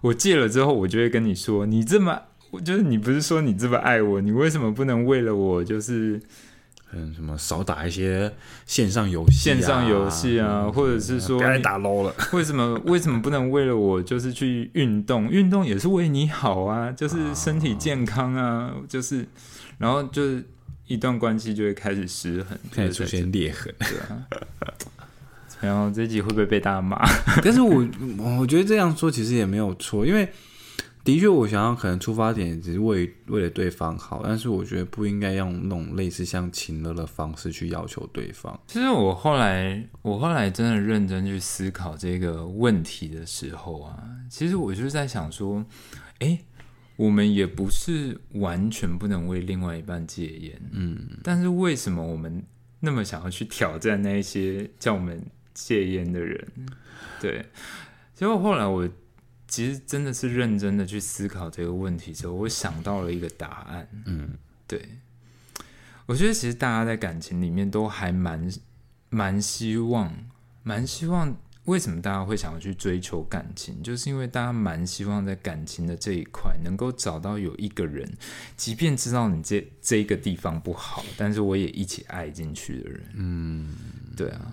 [0.00, 2.22] 我戒了之后，我就会跟你说，你这么，
[2.64, 6.18] 就是你不是说你这么爱我，你为什么不能为了我，就是。
[6.92, 8.32] 嗯，什么少打一些
[8.64, 12.14] 线上游戏，线上游戏啊，或者是说该打 low 了。
[12.32, 15.28] 为什么为什么不能为了我就是去运动？
[15.28, 19.26] 运动也是为你好啊，就是身体健康啊，就是
[19.78, 20.44] 然后就是
[20.86, 23.74] 一段关系就会开始失衡，开始出现裂痕。
[23.80, 24.26] 对啊。
[25.60, 27.02] 然后这集会不会被大家骂？
[27.42, 27.84] 但是我
[28.18, 30.28] 我觉得这样说其实也没有错，因为
[31.06, 38.60] 的确我想要可能出发点只是为为了对方好，但是我觉得不应该用那种类似像情勒的方式去要求对方。
[38.66, 45.64] 其实我后来我后来真的认真去思考这个问题的时候啊，其实我就是在想说，
[46.18, 46.38] 哎，
[46.96, 52.44] 我们也不是完全不能为另外一半戒烟，嗯，但是为什么我们
[52.80, 55.24] 那么想要去挑战那一些叫我们？
[55.58, 56.46] 戒烟的人，
[57.18, 57.42] 对，
[58.14, 58.86] 结果后来我
[59.48, 63.88] 其实真的是认真的去思考这个问题之后，我想到了一个答案。
[64.06, 64.30] 嗯，
[64.66, 64.80] 对，
[66.06, 68.50] 我觉得其实大家在感情里面都还蛮
[69.08, 70.12] 蛮希望，
[70.62, 71.36] 蛮希望。
[71.66, 73.82] 为什么大家会想要去追求感情？
[73.82, 78.08] 就是因为大家蛮希望在感情的这一块能够找到有一个人，
[78.56, 83.02] 即便知道你这这一个地方不好，但是我也一起爱进去的人。
[83.14, 83.74] 嗯，
[84.16, 84.52] 对啊。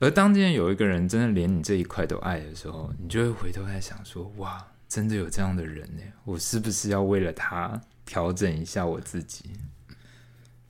[0.00, 6.02] 而当今天有一个人真的连你这一块都爱的时候，你就会回头在想说：哇，真的有这样的人呢？
[6.24, 9.50] 我是不是要为了他调整一下我自己？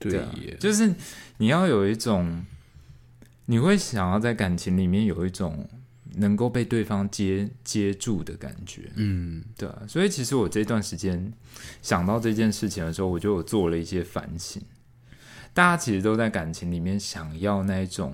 [0.00, 0.26] 对，
[0.58, 0.92] 就是
[1.36, 2.44] 你要有一种，
[3.46, 5.64] 你会想要在感情里面有一种
[6.14, 8.90] 能够被对方接接住的感觉。
[8.96, 9.70] 嗯，对。
[9.86, 11.32] 所以其实我这段时间
[11.82, 14.60] 想到这件事情的时候，我就有做了一些反省。
[15.54, 18.12] 大家其实都在感情里面想要那一种。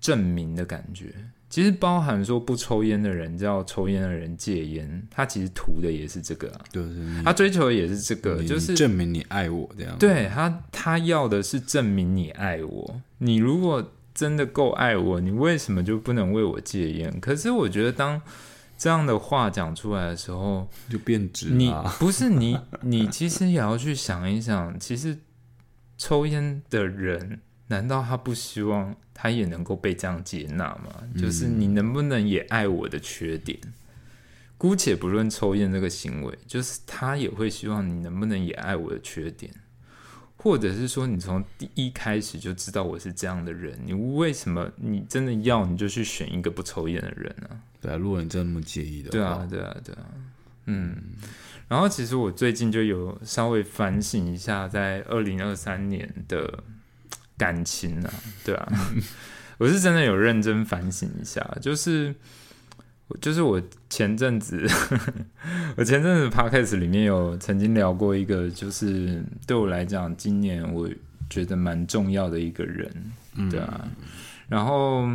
[0.00, 1.12] 证明的感觉，
[1.48, 6.82] 其实包含说不抽烟的人叫抽烟的人戒烟，他其实图的也是这个，对，
[7.24, 9.96] 他追求的也是这个，就是证明你爱我这样。
[9.98, 13.00] 对他，他要的是证明你爱我。
[13.18, 17.20] 你如果真的够爱我，你为什么就不能为我戒烟？
[17.20, 18.20] 可是我觉得，当
[18.76, 21.48] 这样的话讲出来的时候，就变质。
[21.50, 25.16] 你不是你，你其实也要去想一想，其实
[25.96, 27.40] 抽烟的人。
[27.68, 31.02] 难道他不希望他也能够被这样接纳吗？
[31.18, 33.58] 就是你能不能也爱我的缺点？
[34.58, 39.52] 姑且不论抽烟这个行为，就是他也会希望你能不能也爱我的缺点，
[40.36, 47.50] 或者是说你从第一开始就知道我是这样的人，你为什么你真的要你就去选一个不抽烟的人呢？
[47.80, 50.06] 对啊，如果你真的那么介意的，对啊，对啊，对啊，
[50.66, 50.96] 嗯。
[51.68, 56.62] 然后其实我最近就有稍微反省一下，在二零二三年的。
[57.38, 58.12] 感情啊，
[58.44, 58.72] 对啊，
[59.58, 62.14] 我是真的有认真反省一下，就是，
[63.20, 64.66] 就是我前阵子，
[65.76, 70.88] 我前阵子 podcast 里面有曾经聊过一个，就是对我来讲，今年我
[71.28, 72.90] 觉得蛮重要的一个人，
[73.50, 73.88] 对啊，
[74.48, 75.08] 然后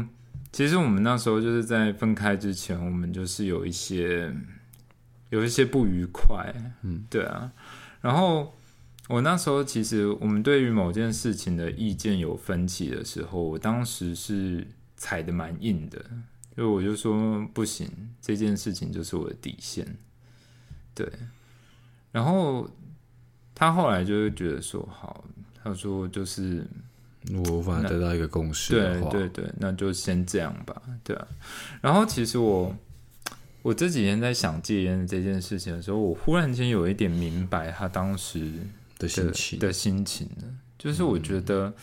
[0.51, 4.31] 其实我们那时候就是在分开之前，我们就是有一些
[5.29, 6.53] 有一些不愉快，
[6.83, 7.51] 嗯，对啊，
[8.01, 8.55] 然后。
[9.11, 16.01] 我那时候其实，我们对于某件事情的意见有分歧的时候，我当时是踩的蛮硬的，
[16.55, 17.89] 因为我就说不行，
[18.21, 19.85] 这件事情就是我的底线。
[20.95, 21.05] 对，
[22.13, 22.69] 然后
[23.53, 25.25] 他后来就会觉得说好，
[25.61, 26.65] 他说就是
[27.33, 31.27] 我无法得到一个共识，对对对，那就先这样吧，对啊。
[31.81, 32.73] 然后其实我
[33.61, 38.53] 我这几天在想戒烟这件事情的时候，我忽然间有一点明白他当时。
[39.01, 40.43] 的心情的心情呢，
[40.77, 41.73] 就是我觉得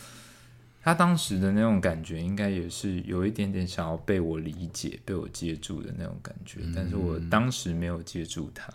[0.81, 8.71] 他当时的那种感觉，应该也是有一点点想要被我理解、被我接住的那种感觉，但是我当时没有接住他。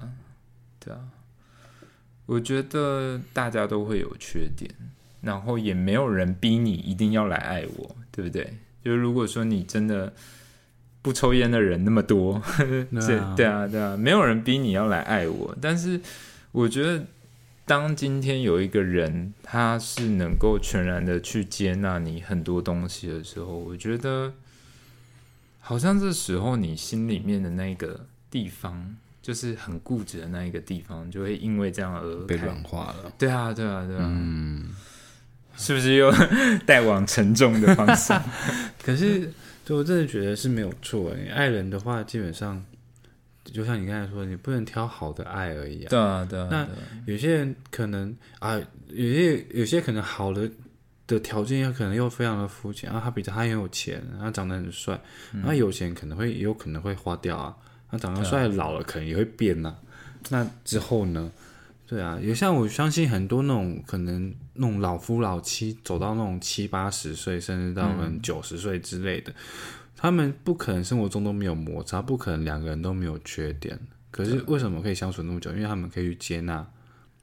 [0.78, 1.00] 对啊，
[2.26, 4.70] 我觉得大家都会有缺点，
[5.22, 8.58] 然后也没有人逼你一定要来爱我，对不对？
[8.84, 10.12] 就是如果说你真的
[11.00, 12.84] 不抽烟的人那么多， 对
[13.34, 15.98] 对啊，对啊，没有人逼你要来爱我，但是
[16.52, 17.02] 我觉得。
[17.66, 24.34] 当今天有一个人，他是能够全然的去接纳你很多东西的时候，我觉得
[25.60, 33.10] 好像这时候你心里面的那个地方，就是很固执的那一个地方，就会因为这样而被软化了。
[33.16, 34.68] 对啊，对啊，对啊，嗯，
[35.56, 36.12] 是不是又
[36.66, 38.22] 带往沉重的方向？
[38.84, 39.32] 可是，
[39.64, 41.16] 就我真的觉得是没有错。
[41.34, 42.62] 爱人的话，基本上。
[43.44, 45.90] 就像你刚才说，你不能挑好的爱而已啊。
[45.90, 46.48] 对啊，对啊。
[46.50, 46.68] 那
[47.06, 50.50] 有些人可能啊，有些有些可能好的
[51.06, 53.00] 的条件，又可能又非常的肤浅啊。
[53.02, 54.98] 他比他很有钱，他长得很帅，
[55.32, 57.54] 那有钱可能会也有可能会花掉啊。
[57.90, 59.76] 他长得帅，老了可能也会变呐。
[60.30, 61.30] 那之后呢？
[61.86, 69.30] 对啊，也像我相信很多那种可能那种老夫老妻走到那种七八十岁，甚至到可能九十岁之类的。
[70.04, 73.80] 他们不可能生活中都没有摩擦，不可能两个人都没有缺点。
[74.10, 75.50] 可是为什么可以相处那么久？
[75.52, 76.66] 因为他们可以去接纳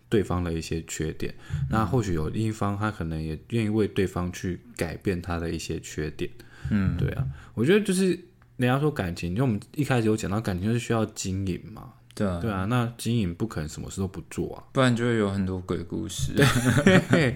[0.09, 1.31] 对方的一些缺点，
[1.69, 6.27] 那或许有另一方他可能也愿意为对方去改变他的一些缺点。
[6.71, 7.23] 嗯，对啊，
[7.53, 8.19] 我觉得就是
[8.57, 16.33] 人家说感情，就我们一开始有讲到感情就是需要经营嘛，对啊，对啊，那经营不可能什么事都不做啊，不然就会有很多鬼故事。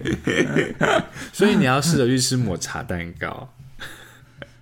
[1.32, 3.48] 所以你要试着去吃抹茶蛋糕，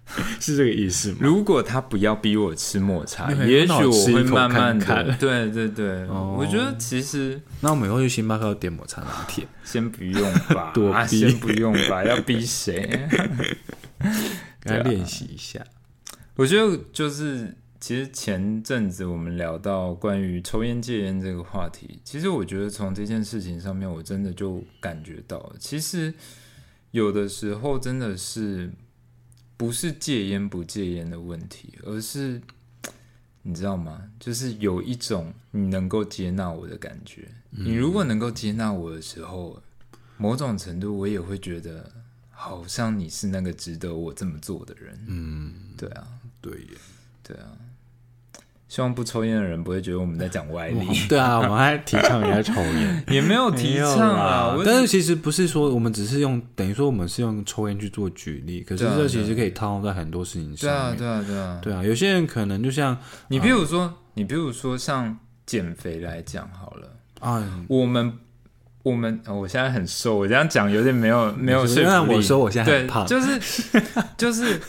[0.39, 1.19] 是这个意思吗？
[1.21, 12.81] 如果他不要逼我吃抹茶，也许我会慢慢的，看看对对对，哦我觉得其实那我们以后去星巴克要点抹茶拿铁，先不用吧， 躲啊，先不用吧，要逼谁？
[13.99, 14.13] 对啊
[14.61, 15.65] 跟他练习一下。
[16.37, 26.13] 我觉得就是，其实前阵子我们聊到关于抽烟戒烟这个话题，其实我觉得从这件事情上面，我真的就感觉到，其实
[26.91, 28.71] 有的时候真的是
[29.57, 32.41] 不是戒烟不戒烟的问题，而是
[33.43, 34.11] 你知道吗？
[34.19, 37.29] 就是有一种你能够接纳我的感觉。
[37.51, 39.63] 你如果能够接纳我的时候，
[40.17, 41.93] 某种程度我也会觉得，
[42.31, 44.99] 好像你是那个值得我这么做的人。
[45.07, 46.07] 嗯，对啊。
[46.41, 46.69] 对耶。
[47.23, 47.57] 对啊，
[48.67, 54.57] 希望不抽烟的人不会觉得我们在讲歪理，对啊，我们还提倡人家抽烟， 也没有提倡啊。
[54.65, 60.95] 但是其实不是说我们只是用，等于说我们是用抽烟去做举例，可是这其实可以套用在很多事情对啊。
[60.97, 61.59] 对啊，对啊。
[61.63, 62.97] 对啊，有些人可能就像
[63.29, 68.13] 你比如说，你比如说像减肥来讲好了，啊，我们
[68.83, 72.15] 我们、哦我现在很瘦，我这样讲有点没有没有说因为服力。
[72.17, 73.41] 我说我现在对很，胖，就是
[74.17, 74.61] 就是，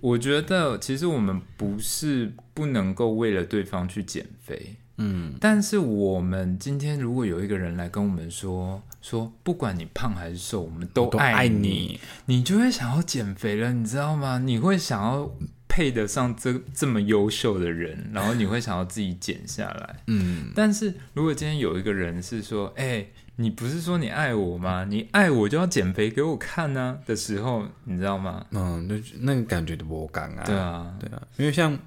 [0.00, 14.38] 我觉得其实我们不是不能够为了对方去减肥，嗯，但是我们今天如果有一个人来跟我们说说，不管你胖还是瘦，我们都爱爱你，你就会想要减肥了，你知道吗？
[14.38, 15.30] 你会想要
[15.68, 19.96] 配得上这这么优秀的人，然后你会想要自己减下来。
[20.06, 24.86] 嗯，但是如果今天有一个人是说，哎、你不是说你爱我吗？
[24.88, 28.46] 你爱我就要减肥给我看呢、的时候，你知道吗？
[28.52, 31.78] 嗯，那那个感觉的我感啊，对啊，对啊，因为像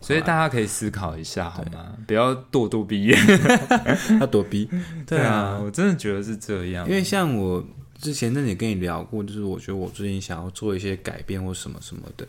[0.00, 1.92] 所以大家可以思考一下好吗？
[2.06, 3.18] 不要咄咄逼人。
[4.20, 4.68] 要躲避，
[5.06, 6.86] 对啊，我真的觉得是这样。
[6.88, 7.64] 因为像我
[7.98, 12.26] 之前那里跟你聊过，就是我觉得我最近想要做一些改变或什么什么的，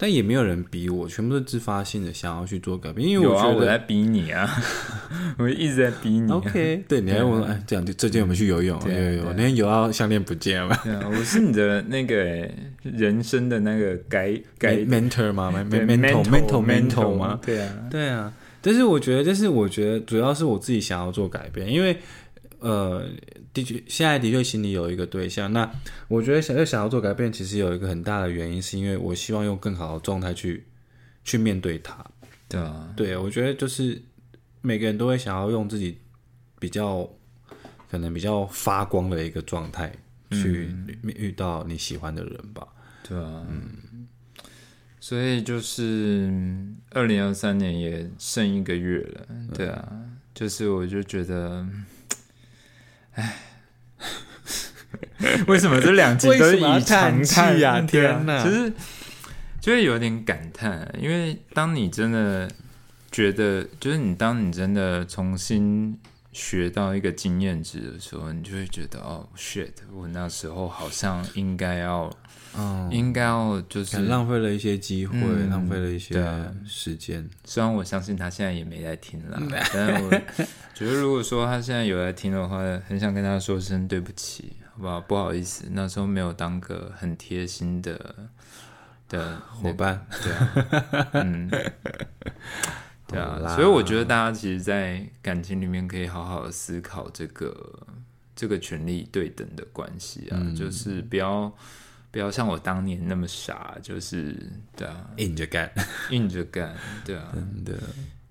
[0.00, 3.56] 但也没有人逼我，全部都自发性的想要去做改变，因为我啊，觉得。
[3.58, 4.48] 我在逼你啊，
[5.38, 6.36] 我一直在逼你、啊。
[6.36, 17.40] OK，对，你还问我，哎，这样最近我们去游泳，有对有有，对那天游到项链不见了对啊，我是你的那个欸人生的那个改改，mentor 吗？mentor mentor mentor mentor 吗？？
[17.44, 18.32] 对啊，对啊，
[18.62, 21.98] 但是我觉得，就是我觉得主要是我自己想要做改变，因为
[22.60, 23.08] 呃，
[23.52, 25.70] 的确现在的确心里有一个对象，那
[26.08, 30.66] 我觉得想要想要做改变，其实有一个很大的原因，是因为我希望用更好的状态去
[31.24, 32.04] 去面对他。
[32.48, 34.00] 对啊，对我觉得就是
[34.62, 35.98] 每个人都会想要用自己
[36.58, 37.08] 比较
[37.90, 39.92] 可能比较发光的一个状态
[40.30, 42.66] 去遇到你喜欢的人吧。
[43.06, 44.06] 对啊，嗯，
[44.98, 46.30] 所以就是
[46.90, 49.92] 二零二三年也剩一个月了，对啊，
[50.34, 51.66] 就是我就觉得，
[53.18, 53.36] 唉。
[55.48, 58.72] 为什么这两集都是以长叹气啊天哪其实
[59.60, 62.48] 就会有点感叹，因为当你真的
[63.10, 65.98] 觉得，就是你当你真的重新
[66.32, 72.08] 学到一个经验值的时候，你就会觉得哦，shit，我那时候好像应该要，
[72.58, 76.14] 嗯，应该要就是浪费了一些机会，嗯浪费了一些
[76.66, 77.28] 时间。
[77.44, 79.40] 虽然我相信他现在也没在听啦，
[79.72, 80.10] 但是我
[80.74, 85.00] 觉得如果说他现在有在听的话，很想跟他说声对不起，好不好？
[85.00, 88.14] 不好意思，那时候没有当个很贴心的
[89.08, 91.48] 的伙伴，对啊， 嗯，
[93.06, 97.86] 对啊，所以我觉得大家其实，在感情里面可以好好的思考这个
[98.36, 100.54] 这个权利对等的关系啊，嗯。
[100.54, 101.52] 就是不要
[102.10, 104.34] 不要像我当年那么傻，就是
[104.76, 105.70] 对啊，硬着干，
[106.10, 107.74] 硬着干，对啊，真的。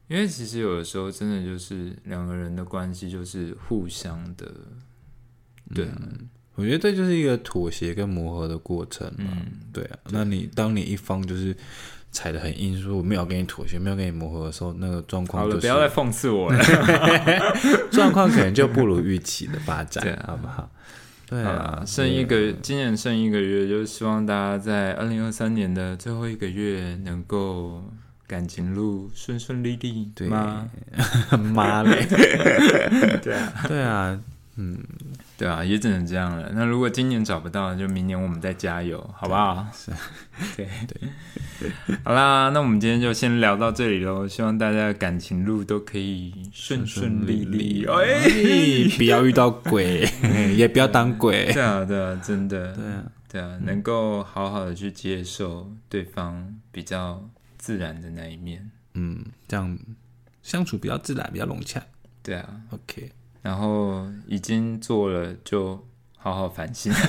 [0.07, 4.49] 因为其实有的时候真的就是两个人的关系就是互相的，
[5.75, 6.01] 对啊，
[6.55, 9.25] 我觉得这就是一个妥协跟磨合的过程嘛。
[9.31, 11.53] 嗯，对啊，那你当你一方就是
[12.09, 16.63] 踩的很硬，说我没有跟你妥协，没有跟你磨合的时候，那个状好了，况就是不要再讽刺我了。
[17.91, 20.71] 状况可能就不如预期的发展 好不好？
[21.29, 27.83] 对啊啦，，剩一个，今年剩一个月，就是希望大家在二零二三年的最后一个月能够
[28.25, 30.27] 感情路顺顺利利，对。
[30.29, 30.67] 吗？
[31.53, 32.05] 妈嘞，
[33.21, 34.19] 对啊，对啊，
[34.55, 34.77] 嗯，
[35.37, 36.51] 对啊，也只能这样了。
[36.53, 39.67] 那如果今年找不到，就明年我们再加油，好不好？
[39.71, 39.91] 是，
[40.55, 41.71] 对 对。
[42.03, 44.27] 好啦，那我们今天就先聊到这里喽。
[44.27, 50.07] 希望大家的感情路都可以顺顺利利，哎，不要遇到鬼，
[50.57, 51.51] 也不要当鬼。
[51.53, 57.23] 对啊，对啊，真的，对啊，对啊，能够好好的去接受对方比较
[57.57, 59.77] 自然的那一面，嗯，这样
[60.41, 61.79] 相处比较自然，比较融洽。
[62.23, 63.11] 对啊，OK。
[63.47, 65.81] 然后已经做了，就
[66.17, 66.91] 好好反省。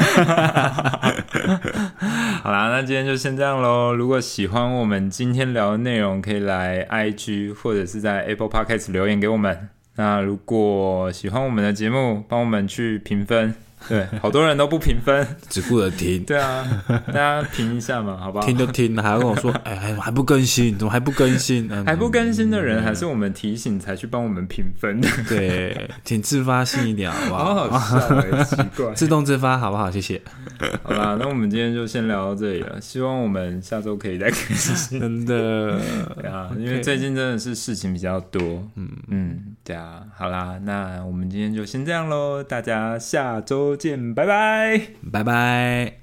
[2.45, 3.93] 好啦，那今天就先这样喽。
[3.93, 9.69] 如果喜欢我们今天聊的内容，可以来 IG 或者是在 Apple Podcast 留言给我们。
[9.97, 13.53] 那如果喜欢我们的节目，帮我们去评分。
[13.89, 16.23] 对， 好多人都不评分，只顾着听。
[16.25, 16.65] 对啊，
[17.07, 18.47] 大家评一下嘛，好不好？
[18.47, 21.69] 听就听，还要跟我说， 哎，还还不更新，怎么还不更新？
[21.87, 25.01] 还不更新的人，还是我们提醒才去帮我们评分。
[25.29, 27.55] 对，请自发性一点，好不好？
[27.55, 29.91] 好好笑，奇怪，自动自发，好不好？
[29.91, 30.21] 谢谢。
[30.83, 32.81] 好吧，那我们今天就先聊到这里了。
[32.81, 35.01] 希望我们下周可以再更新。
[35.01, 35.81] 真的，
[36.21, 38.43] 对啊，因为最近真的是事情比较多。
[38.75, 39.39] 嗯嗯，
[39.69, 40.07] 对啊。
[40.17, 43.77] 好啦，那我们今天就先这样喽，大家下周。
[43.77, 44.81] 见，拜拜，
[45.13, 45.98] 拜拜。